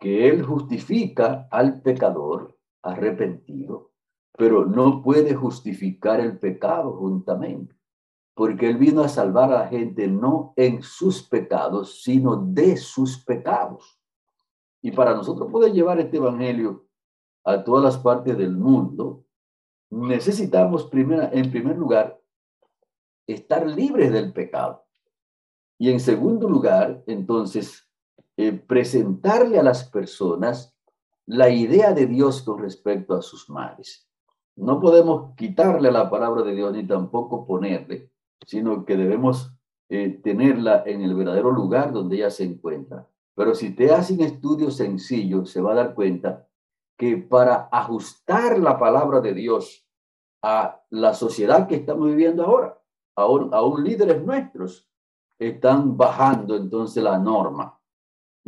que 0.00 0.28
Él 0.28 0.42
justifica 0.42 1.48
al 1.50 1.82
pecador 1.82 2.56
arrepentido 2.82 3.88
pero 4.38 4.64
no 4.64 5.02
puede 5.02 5.34
justificar 5.34 6.20
el 6.20 6.38
pecado 6.38 6.92
juntamente, 6.92 7.74
porque 8.34 8.70
Él 8.70 8.78
vino 8.78 9.02
a 9.02 9.08
salvar 9.08 9.52
a 9.52 9.64
la 9.64 9.66
gente 9.66 10.06
no 10.06 10.52
en 10.54 10.80
sus 10.80 11.24
pecados, 11.24 12.02
sino 12.04 12.36
de 12.36 12.76
sus 12.76 13.18
pecados. 13.24 14.00
Y 14.80 14.92
para 14.92 15.12
nosotros 15.12 15.50
poder 15.50 15.72
llevar 15.72 15.98
este 15.98 16.18
Evangelio 16.18 16.86
a 17.42 17.64
todas 17.64 17.82
las 17.82 17.98
partes 17.98 18.38
del 18.38 18.56
mundo, 18.56 19.24
necesitamos 19.90 20.84
primera, 20.84 21.30
en 21.32 21.50
primer 21.50 21.76
lugar 21.76 22.20
estar 23.26 23.66
libres 23.66 24.12
del 24.12 24.32
pecado. 24.32 24.84
Y 25.78 25.90
en 25.90 25.98
segundo 25.98 26.48
lugar, 26.48 27.02
entonces, 27.08 27.87
eh, 28.38 28.52
presentarle 28.52 29.58
a 29.58 29.64
las 29.64 29.82
personas 29.82 30.72
la 31.26 31.50
idea 31.50 31.92
de 31.92 32.06
Dios 32.06 32.40
con 32.42 32.60
respecto 32.60 33.16
a 33.16 33.20
sus 33.20 33.50
males. 33.50 34.08
No 34.54 34.78
podemos 34.78 35.34
quitarle 35.34 35.90
la 35.90 36.08
palabra 36.08 36.44
de 36.44 36.54
Dios 36.54 36.72
ni 36.72 36.86
tampoco 36.86 37.44
ponerle, 37.44 38.12
sino 38.46 38.84
que 38.84 38.96
debemos 38.96 39.52
eh, 39.88 40.20
tenerla 40.22 40.84
en 40.86 41.02
el 41.02 41.16
verdadero 41.16 41.50
lugar 41.50 41.92
donde 41.92 42.14
ella 42.14 42.30
se 42.30 42.44
encuentra. 42.44 43.08
Pero 43.34 43.56
si 43.56 43.74
te 43.74 43.90
hacen 43.90 44.20
estudios 44.20 44.76
sencillos, 44.76 45.50
se 45.50 45.60
va 45.60 45.72
a 45.72 45.82
dar 45.82 45.94
cuenta 45.96 46.46
que 46.96 47.16
para 47.16 47.68
ajustar 47.72 48.56
la 48.60 48.78
palabra 48.78 49.20
de 49.20 49.34
Dios 49.34 49.84
a 50.42 50.80
la 50.90 51.12
sociedad 51.12 51.66
que 51.66 51.74
estamos 51.74 52.06
viviendo 52.06 52.44
ahora, 52.44 52.80
aún, 53.16 53.52
aún 53.52 53.82
líderes 53.82 54.24
nuestros 54.24 54.88
están 55.40 55.96
bajando 55.96 56.54
entonces 56.54 57.02
la 57.02 57.18
norma. 57.18 57.77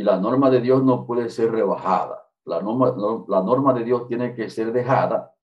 Y 0.00 0.02
la 0.02 0.18
norma 0.18 0.48
de 0.48 0.62
Dios 0.62 0.82
no 0.82 1.04
puede 1.04 1.28
ser 1.28 1.52
rebajada. 1.52 2.26
La 2.46 2.62
norma, 2.62 2.96
la 3.28 3.42
norma 3.42 3.74
de 3.74 3.84
Dios 3.84 4.08
tiene 4.08 4.34
que 4.34 4.48
ser 4.48 4.72
dejada 4.72 5.36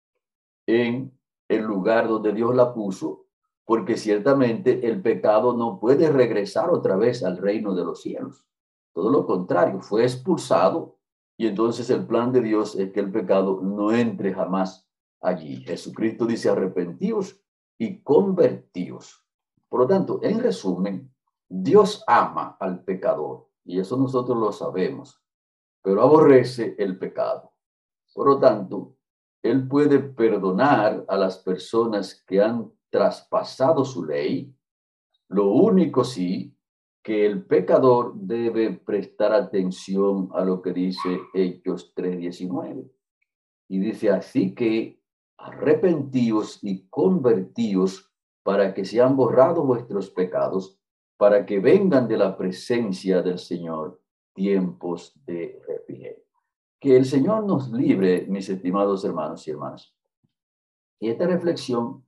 en 0.66 1.12
el 1.46 1.62
lugar 1.62 2.08
donde 2.08 2.32
Dios 2.32 2.54
la 2.54 2.72
puso, 2.72 3.26
porque 3.66 3.98
ciertamente 3.98 4.88
el 4.88 5.02
pecado 5.02 5.52
no 5.52 5.78
puede 5.78 6.10
regresar 6.10 6.70
otra 6.70 6.96
vez 6.96 7.22
al 7.22 7.36
reino 7.36 7.74
de 7.74 7.84
los 7.84 8.00
cielos. 8.00 8.46
Todo 8.94 9.10
lo 9.10 9.26
contrario, 9.26 9.82
fue 9.82 10.04
expulsado 10.04 10.96
y 11.36 11.48
entonces 11.48 11.90
el 11.90 12.06
plan 12.06 12.32
de 12.32 12.40
Dios 12.40 12.76
es 12.76 12.92
que 12.92 13.00
el 13.00 13.12
pecado 13.12 13.60
no 13.62 13.92
entre 13.92 14.32
jamás 14.32 14.88
allí. 15.20 15.56
Jesucristo 15.66 16.24
dice 16.24 16.48
arrepentíos 16.48 17.38
y 17.76 18.00
convertíos. 18.00 19.22
Por 19.68 19.80
lo 19.80 19.86
tanto, 19.86 20.18
en 20.22 20.40
resumen, 20.40 21.12
Dios 21.46 22.02
ama 22.06 22.56
al 22.58 22.84
pecador 22.84 23.46
y 23.66 23.80
eso 23.80 23.96
nosotros 23.96 24.38
lo 24.38 24.52
sabemos, 24.52 25.20
pero 25.82 26.02
aborrece 26.02 26.74
el 26.78 26.98
pecado. 26.98 27.52
Por 28.14 28.28
lo 28.28 28.38
tanto, 28.38 28.96
él 29.42 29.68
puede 29.68 29.98
perdonar 29.98 31.04
a 31.08 31.16
las 31.16 31.38
personas 31.38 32.24
que 32.26 32.40
han 32.40 32.72
traspasado 32.90 33.84
su 33.84 34.04
ley. 34.04 34.54
Lo 35.28 35.50
único 35.50 36.04
sí, 36.04 36.56
que 37.02 37.24
el 37.24 37.44
pecador 37.44 38.14
debe 38.16 38.72
prestar 38.72 39.32
atención 39.32 40.28
a 40.34 40.44
lo 40.44 40.60
que 40.60 40.72
dice 40.72 41.20
Hechos 41.34 41.92
3:19. 41.94 42.90
Y 43.68 43.78
dice 43.78 44.10
así 44.10 44.54
que 44.54 45.00
arrepentíos 45.38 46.58
y 46.62 46.88
convertíos 46.88 48.12
para 48.42 48.74
que 48.74 48.84
sean 48.84 49.16
borrados 49.16 49.64
vuestros 49.64 50.10
pecados, 50.10 50.80
para 51.16 51.46
que 51.46 51.60
vengan 51.60 52.08
de 52.08 52.16
la 52.16 52.36
presencia 52.36 53.22
del 53.22 53.38
Señor 53.38 54.00
tiempos 54.34 55.12
de 55.24 55.60
refrigerio. 55.66 56.24
Que 56.78 56.96
el 56.96 57.06
Señor 57.06 57.44
nos 57.44 57.70
libre, 57.72 58.26
mis 58.28 58.48
estimados 58.48 59.04
hermanos 59.04 59.46
y 59.46 59.50
hermanas. 59.50 59.94
Y 61.00 61.08
esta 61.08 61.26
reflexión 61.26 62.04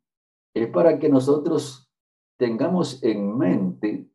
es 0.55 0.69
para 0.69 0.99
que 0.99 1.09
nosotros 1.09 1.91
tengamos 2.37 3.03
en 3.03 3.37
mente 3.37 4.11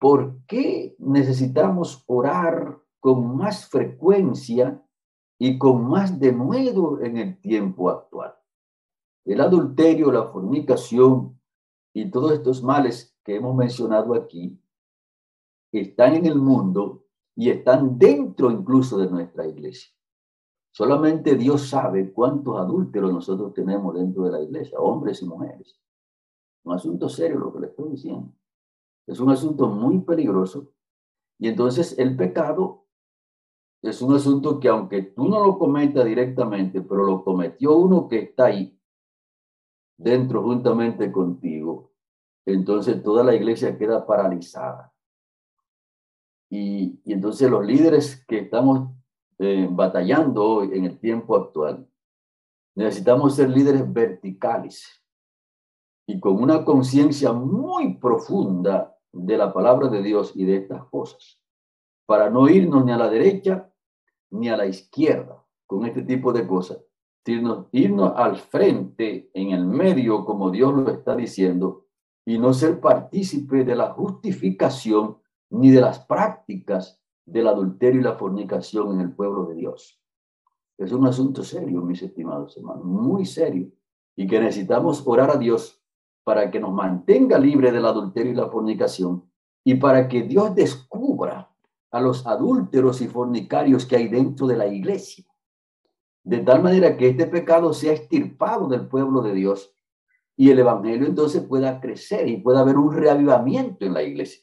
¿por 0.00 0.44
qué 0.46 0.96
necesitamos 0.98 2.02
orar 2.06 2.80
con 2.98 3.36
más 3.36 3.66
frecuencia 3.68 4.82
y 5.38 5.58
con 5.58 5.88
más 5.88 6.18
denuedo 6.18 7.00
en 7.02 7.18
el 7.18 7.40
tiempo 7.40 7.90
actual? 7.90 8.34
El 9.24 9.42
adulterio, 9.42 10.10
la 10.10 10.24
fornicación 10.24 11.39
y 11.92 12.10
todos 12.10 12.32
estos 12.32 12.62
males 12.62 13.16
que 13.24 13.36
hemos 13.36 13.54
mencionado 13.56 14.14
aquí 14.14 14.58
están 15.72 16.14
en 16.14 16.26
el 16.26 16.36
mundo 16.36 17.04
y 17.36 17.50
están 17.50 17.98
dentro 17.98 18.50
incluso 18.50 18.98
de 18.98 19.08
nuestra 19.10 19.46
iglesia. 19.46 19.90
Solamente 20.72 21.34
Dios 21.34 21.68
sabe 21.68 22.12
cuántos 22.12 22.58
adúlteros 22.58 23.12
nosotros 23.12 23.52
tenemos 23.54 23.94
dentro 23.94 24.24
de 24.24 24.30
la 24.32 24.40
iglesia, 24.40 24.78
hombres 24.78 25.22
y 25.22 25.26
mujeres. 25.26 25.80
Un 26.64 26.74
asunto 26.74 27.08
serio 27.08 27.38
lo 27.38 27.52
que 27.52 27.60
le 27.60 27.66
estoy 27.68 27.90
diciendo. 27.90 28.32
Es 29.06 29.18
un 29.18 29.30
asunto 29.30 29.68
muy 29.68 30.00
peligroso. 30.00 30.72
Y 31.38 31.48
entonces 31.48 31.98
el 31.98 32.16
pecado 32.16 32.86
es 33.82 34.02
un 34.02 34.14
asunto 34.14 34.60
que 34.60 34.68
aunque 34.68 35.02
tú 35.02 35.28
no 35.28 35.44
lo 35.44 35.58
cometas 35.58 36.04
directamente, 36.04 36.82
pero 36.82 37.04
lo 37.04 37.24
cometió 37.24 37.76
uno 37.76 38.06
que 38.08 38.18
está 38.18 38.46
ahí 38.46 38.79
dentro 40.00 40.42
juntamente 40.42 41.12
contigo, 41.12 41.92
entonces 42.46 43.02
toda 43.02 43.22
la 43.22 43.34
iglesia 43.34 43.76
queda 43.76 44.06
paralizada. 44.06 44.94
Y, 46.48 47.00
entonces 47.04 47.50
los 47.50 47.64
líderes 47.64 48.24
que 48.26 48.38
estamos 48.38 48.90
eh, 49.38 49.68
batallando 49.70 50.44
hoy 50.44 50.70
en 50.72 50.86
el 50.86 50.98
tiempo 50.98 51.36
actual, 51.36 51.86
necesitamos 52.74 53.36
ser 53.36 53.50
líderes 53.50 53.92
verticales 53.92 55.04
y 56.06 56.18
con 56.18 56.42
una 56.42 56.64
conciencia 56.64 57.32
muy 57.32 57.98
profunda 57.98 58.96
de 59.12 59.36
la 59.36 59.52
palabra 59.52 59.88
de 59.88 60.02
Dios 60.02 60.32
y 60.34 60.44
de 60.44 60.56
estas 60.56 60.84
cosas, 60.86 61.40
para 62.06 62.30
no 62.30 62.48
irnos 62.48 62.84
ni 62.84 62.92
a 62.92 62.96
la 62.96 63.10
derecha 63.10 63.70
ni 64.30 64.48
a 64.48 64.56
la 64.56 64.66
izquierda 64.66 65.44
con 65.66 65.84
este 65.84 66.02
tipo 66.02 66.32
de 66.32 66.46
cosas, 66.46 66.78
sino 67.24 67.68
irnos 67.72 68.12
al 68.16 68.36
frente, 68.36 69.30
en 69.34 69.50
el 69.50 69.66
medio, 69.66 70.24
como 70.24 70.50
Dios 70.50 70.74
lo 70.74 70.90
está 70.90 71.14
diciendo, 71.14 71.86
y 72.24 72.38
no 72.38 72.52
ser 72.52 72.80
partícipe 72.80 73.64
de 73.64 73.76
la 73.76 73.90
justificación 73.90 75.18
ni 75.50 75.70
de 75.70 75.80
las 75.80 76.00
prácticas 76.00 77.00
del 77.26 77.48
adulterio 77.48 78.00
y 78.00 78.04
la 78.04 78.16
fornicación 78.16 78.94
en 78.94 79.00
el 79.00 79.12
pueblo 79.12 79.46
de 79.46 79.54
Dios. 79.54 80.00
Es 80.78 80.92
un 80.92 81.06
asunto 81.06 81.42
serio, 81.42 81.82
mis 81.82 82.02
estimados 82.02 82.56
hermanos, 82.56 82.84
muy 82.84 83.26
serio, 83.26 83.70
y 84.16 84.26
que 84.26 84.40
necesitamos 84.40 85.02
orar 85.06 85.30
a 85.30 85.36
Dios 85.36 85.82
para 86.24 86.50
que 86.50 86.60
nos 86.60 86.72
mantenga 86.72 87.38
libre 87.38 87.72
del 87.72 87.86
adulterio 87.86 88.32
y 88.32 88.36
la 88.36 88.48
fornicación, 88.48 89.24
y 89.64 89.74
para 89.74 90.08
que 90.08 90.22
Dios 90.22 90.54
descubra 90.54 91.50
a 91.90 92.00
los 92.00 92.26
adúlteros 92.26 93.00
y 93.02 93.08
fornicarios 93.08 93.84
que 93.84 93.96
hay 93.96 94.08
dentro 94.08 94.46
de 94.46 94.56
la 94.56 94.66
iglesia, 94.66 95.26
de 96.22 96.38
tal 96.38 96.62
manera 96.62 96.96
que 96.96 97.08
este 97.08 97.26
pecado 97.26 97.72
sea 97.72 97.92
estirpado 97.92 98.68
del 98.68 98.88
pueblo 98.88 99.22
de 99.22 99.34
Dios 99.34 99.74
y 100.36 100.50
el 100.50 100.58
evangelio 100.58 101.06
entonces 101.06 101.42
pueda 101.42 101.80
crecer 101.80 102.28
y 102.28 102.38
pueda 102.38 102.60
haber 102.60 102.76
un 102.76 102.92
reavivamiento 102.94 103.84
en 103.84 103.94
la 103.94 104.02
iglesia. 104.02 104.42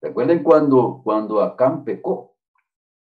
Recuerden 0.00 0.42
cuando, 0.42 1.00
cuando 1.02 1.40
Acán 1.42 1.84
pecó, 1.84 2.36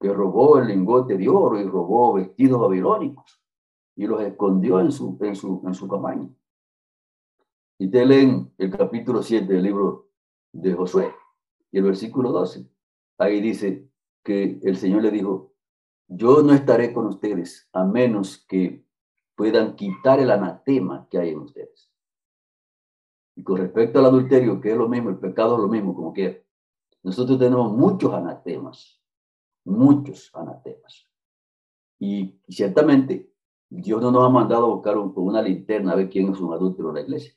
que 0.00 0.12
robó 0.12 0.58
el 0.58 0.68
lingote 0.68 1.16
de 1.16 1.28
oro 1.28 1.58
y 1.58 1.64
robó 1.64 2.14
vestidos 2.14 2.60
babilónicos 2.60 3.42
y 3.96 4.06
los 4.06 4.22
escondió 4.22 4.80
en 4.80 4.92
su, 4.92 5.18
en 5.20 5.34
su, 5.34 5.62
en 5.66 5.74
su 5.74 5.88
cabaña. 5.88 6.28
Y 7.78 7.88
te 7.88 8.04
leen 8.06 8.52
el 8.58 8.70
capítulo 8.70 9.22
7 9.22 9.52
del 9.52 9.62
libro 9.62 10.08
de 10.52 10.74
Josué 10.74 11.12
y 11.72 11.78
el 11.78 11.84
versículo 11.84 12.32
12. 12.32 12.66
Ahí 13.18 13.40
dice 13.40 13.88
que 14.22 14.60
el 14.62 14.76
Señor 14.76 15.02
le 15.02 15.10
dijo, 15.10 15.47
yo 16.08 16.42
no 16.42 16.54
estaré 16.54 16.92
con 16.92 17.06
ustedes 17.06 17.68
a 17.72 17.84
menos 17.84 18.44
que 18.48 18.84
puedan 19.36 19.76
quitar 19.76 20.18
el 20.20 20.30
anatema 20.30 21.06
que 21.10 21.18
hay 21.18 21.30
en 21.30 21.40
ustedes. 21.40 21.92
Y 23.36 23.44
con 23.44 23.58
respecto 23.58 24.00
al 24.00 24.06
adulterio, 24.06 24.60
que 24.60 24.72
es 24.72 24.76
lo 24.76 24.88
mismo, 24.88 25.10
el 25.10 25.18
pecado 25.18 25.54
es 25.54 25.62
lo 25.62 25.68
mismo, 25.68 25.94
como 25.94 26.12
que 26.12 26.44
nosotros 27.04 27.38
tenemos 27.38 27.72
muchos 27.72 28.12
anatemas, 28.12 29.00
muchos 29.64 30.34
anatemas. 30.34 31.06
Y, 32.00 32.40
ciertamente 32.48 33.32
Dios 33.70 34.00
no 34.00 34.10
nos 34.10 34.24
ha 34.24 34.30
mandado 34.30 34.64
a 34.64 34.74
buscar 34.74 34.94
con 34.94 35.12
una 35.16 35.42
linterna 35.42 35.92
a 35.92 35.96
ver 35.96 36.08
quién 36.08 36.32
es 36.32 36.40
un 36.40 36.54
adúltero 36.54 36.88
en 36.88 36.94
la 36.94 37.00
iglesia. 37.02 37.34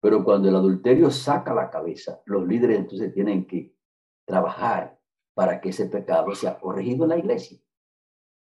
Pero 0.00 0.24
cuando 0.24 0.48
el 0.48 0.56
adulterio 0.56 1.10
saca 1.10 1.54
la 1.54 1.70
cabeza, 1.70 2.20
los 2.26 2.46
líderes 2.46 2.80
entonces 2.80 3.14
tienen 3.14 3.46
que 3.46 3.74
trabajar 4.24 5.00
para 5.34 5.60
que 5.60 5.68
ese 5.68 5.86
pecado 5.86 6.34
sea 6.34 6.58
corregido 6.58 7.04
en 7.04 7.10
la 7.10 7.18
iglesia. 7.18 7.58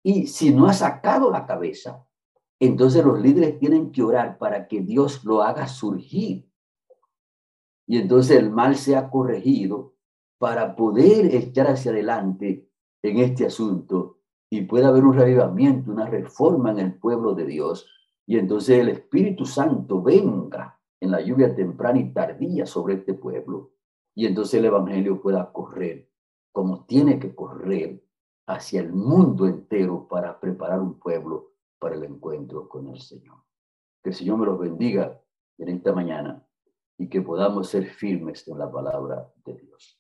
Y 0.03 0.27
si 0.27 0.53
no 0.53 0.67
ha 0.67 0.73
sacado 0.73 1.31
la 1.31 1.47
cabeza, 1.47 2.07
entonces 2.61 3.05
los 3.05 3.21
líderes 3.21 3.59
tienen 3.59 3.93
que 3.93 4.03
orar 4.03 4.39
para 4.39 4.67
que 4.69 4.81
Dios 4.81 5.25
lo 5.25 5.43
haga 5.43 5.67
surgir. 5.69 6.51
Y 7.87 7.99
entonces 7.99 8.37
el 8.37 8.51
mal 8.51 8.77
sea 8.77 9.11
corregido 9.11 9.95
para 10.39 10.77
poder 10.77 11.35
echar 11.35 11.69
hacia 11.69 11.91
adelante 11.91 12.69
en 13.03 13.19
este 13.19 13.47
asunto 13.47 14.19
y 14.51 14.63
pueda 14.63 14.89
haber 14.89 15.05
un 15.05 15.15
revivamiento, 15.15 15.91
una 15.91 16.07
reforma 16.07 16.71
en 16.71 16.79
el 16.79 16.95
pueblo 16.95 17.35
de 17.35 17.47
Dios. 17.47 17.87
Y 18.27 18.39
entonces 18.39 18.79
el 18.79 18.89
Espíritu 18.89 19.47
Santo 19.47 20.03
venga 20.03 20.81
en 21.01 21.11
la 21.11 21.21
lluvia 21.21 21.55
temprana 21.55 21.99
y 21.99 22.13
tardía 22.13 22.67
sobre 22.67 22.95
este 22.95 23.15
pueblo. 23.15 23.73
Y 24.15 24.27
entonces 24.27 24.55
el 24.55 24.67
Evangelio 24.67 25.21
pueda 25.21 25.53
correr 25.53 26.09
como 26.59 26.85
tiene 26.87 27.21
que 27.21 27.37
correr 27.37 28.03
hacia 28.49 28.81
el 28.81 28.93
mundo 28.93 29.47
entero 29.47 30.09
para 30.09 30.41
preparar 30.41 30.81
un 30.81 30.99
pueblo 30.99 31.53
para 31.79 31.95
el 31.95 32.05
encuentro 32.05 32.67
con 32.67 32.89
el 32.89 32.99
Señor. 32.99 33.37
Que 34.03 34.11
el 34.11 34.17
Señor 34.17 34.39
me 34.39 34.47
los 34.47 34.59
bendiga 34.59 35.21
en 35.59 35.69
esta 35.69 35.93
mañana 35.93 36.43
y 36.97 37.09
que 37.11 37.21
podamos 37.21 37.69
ser 37.69 37.85
firmes 37.91 38.49
en 38.49 38.59
la 38.59 38.71
palabra 38.73 39.31
de 39.45 39.55
Dios. 39.55 39.98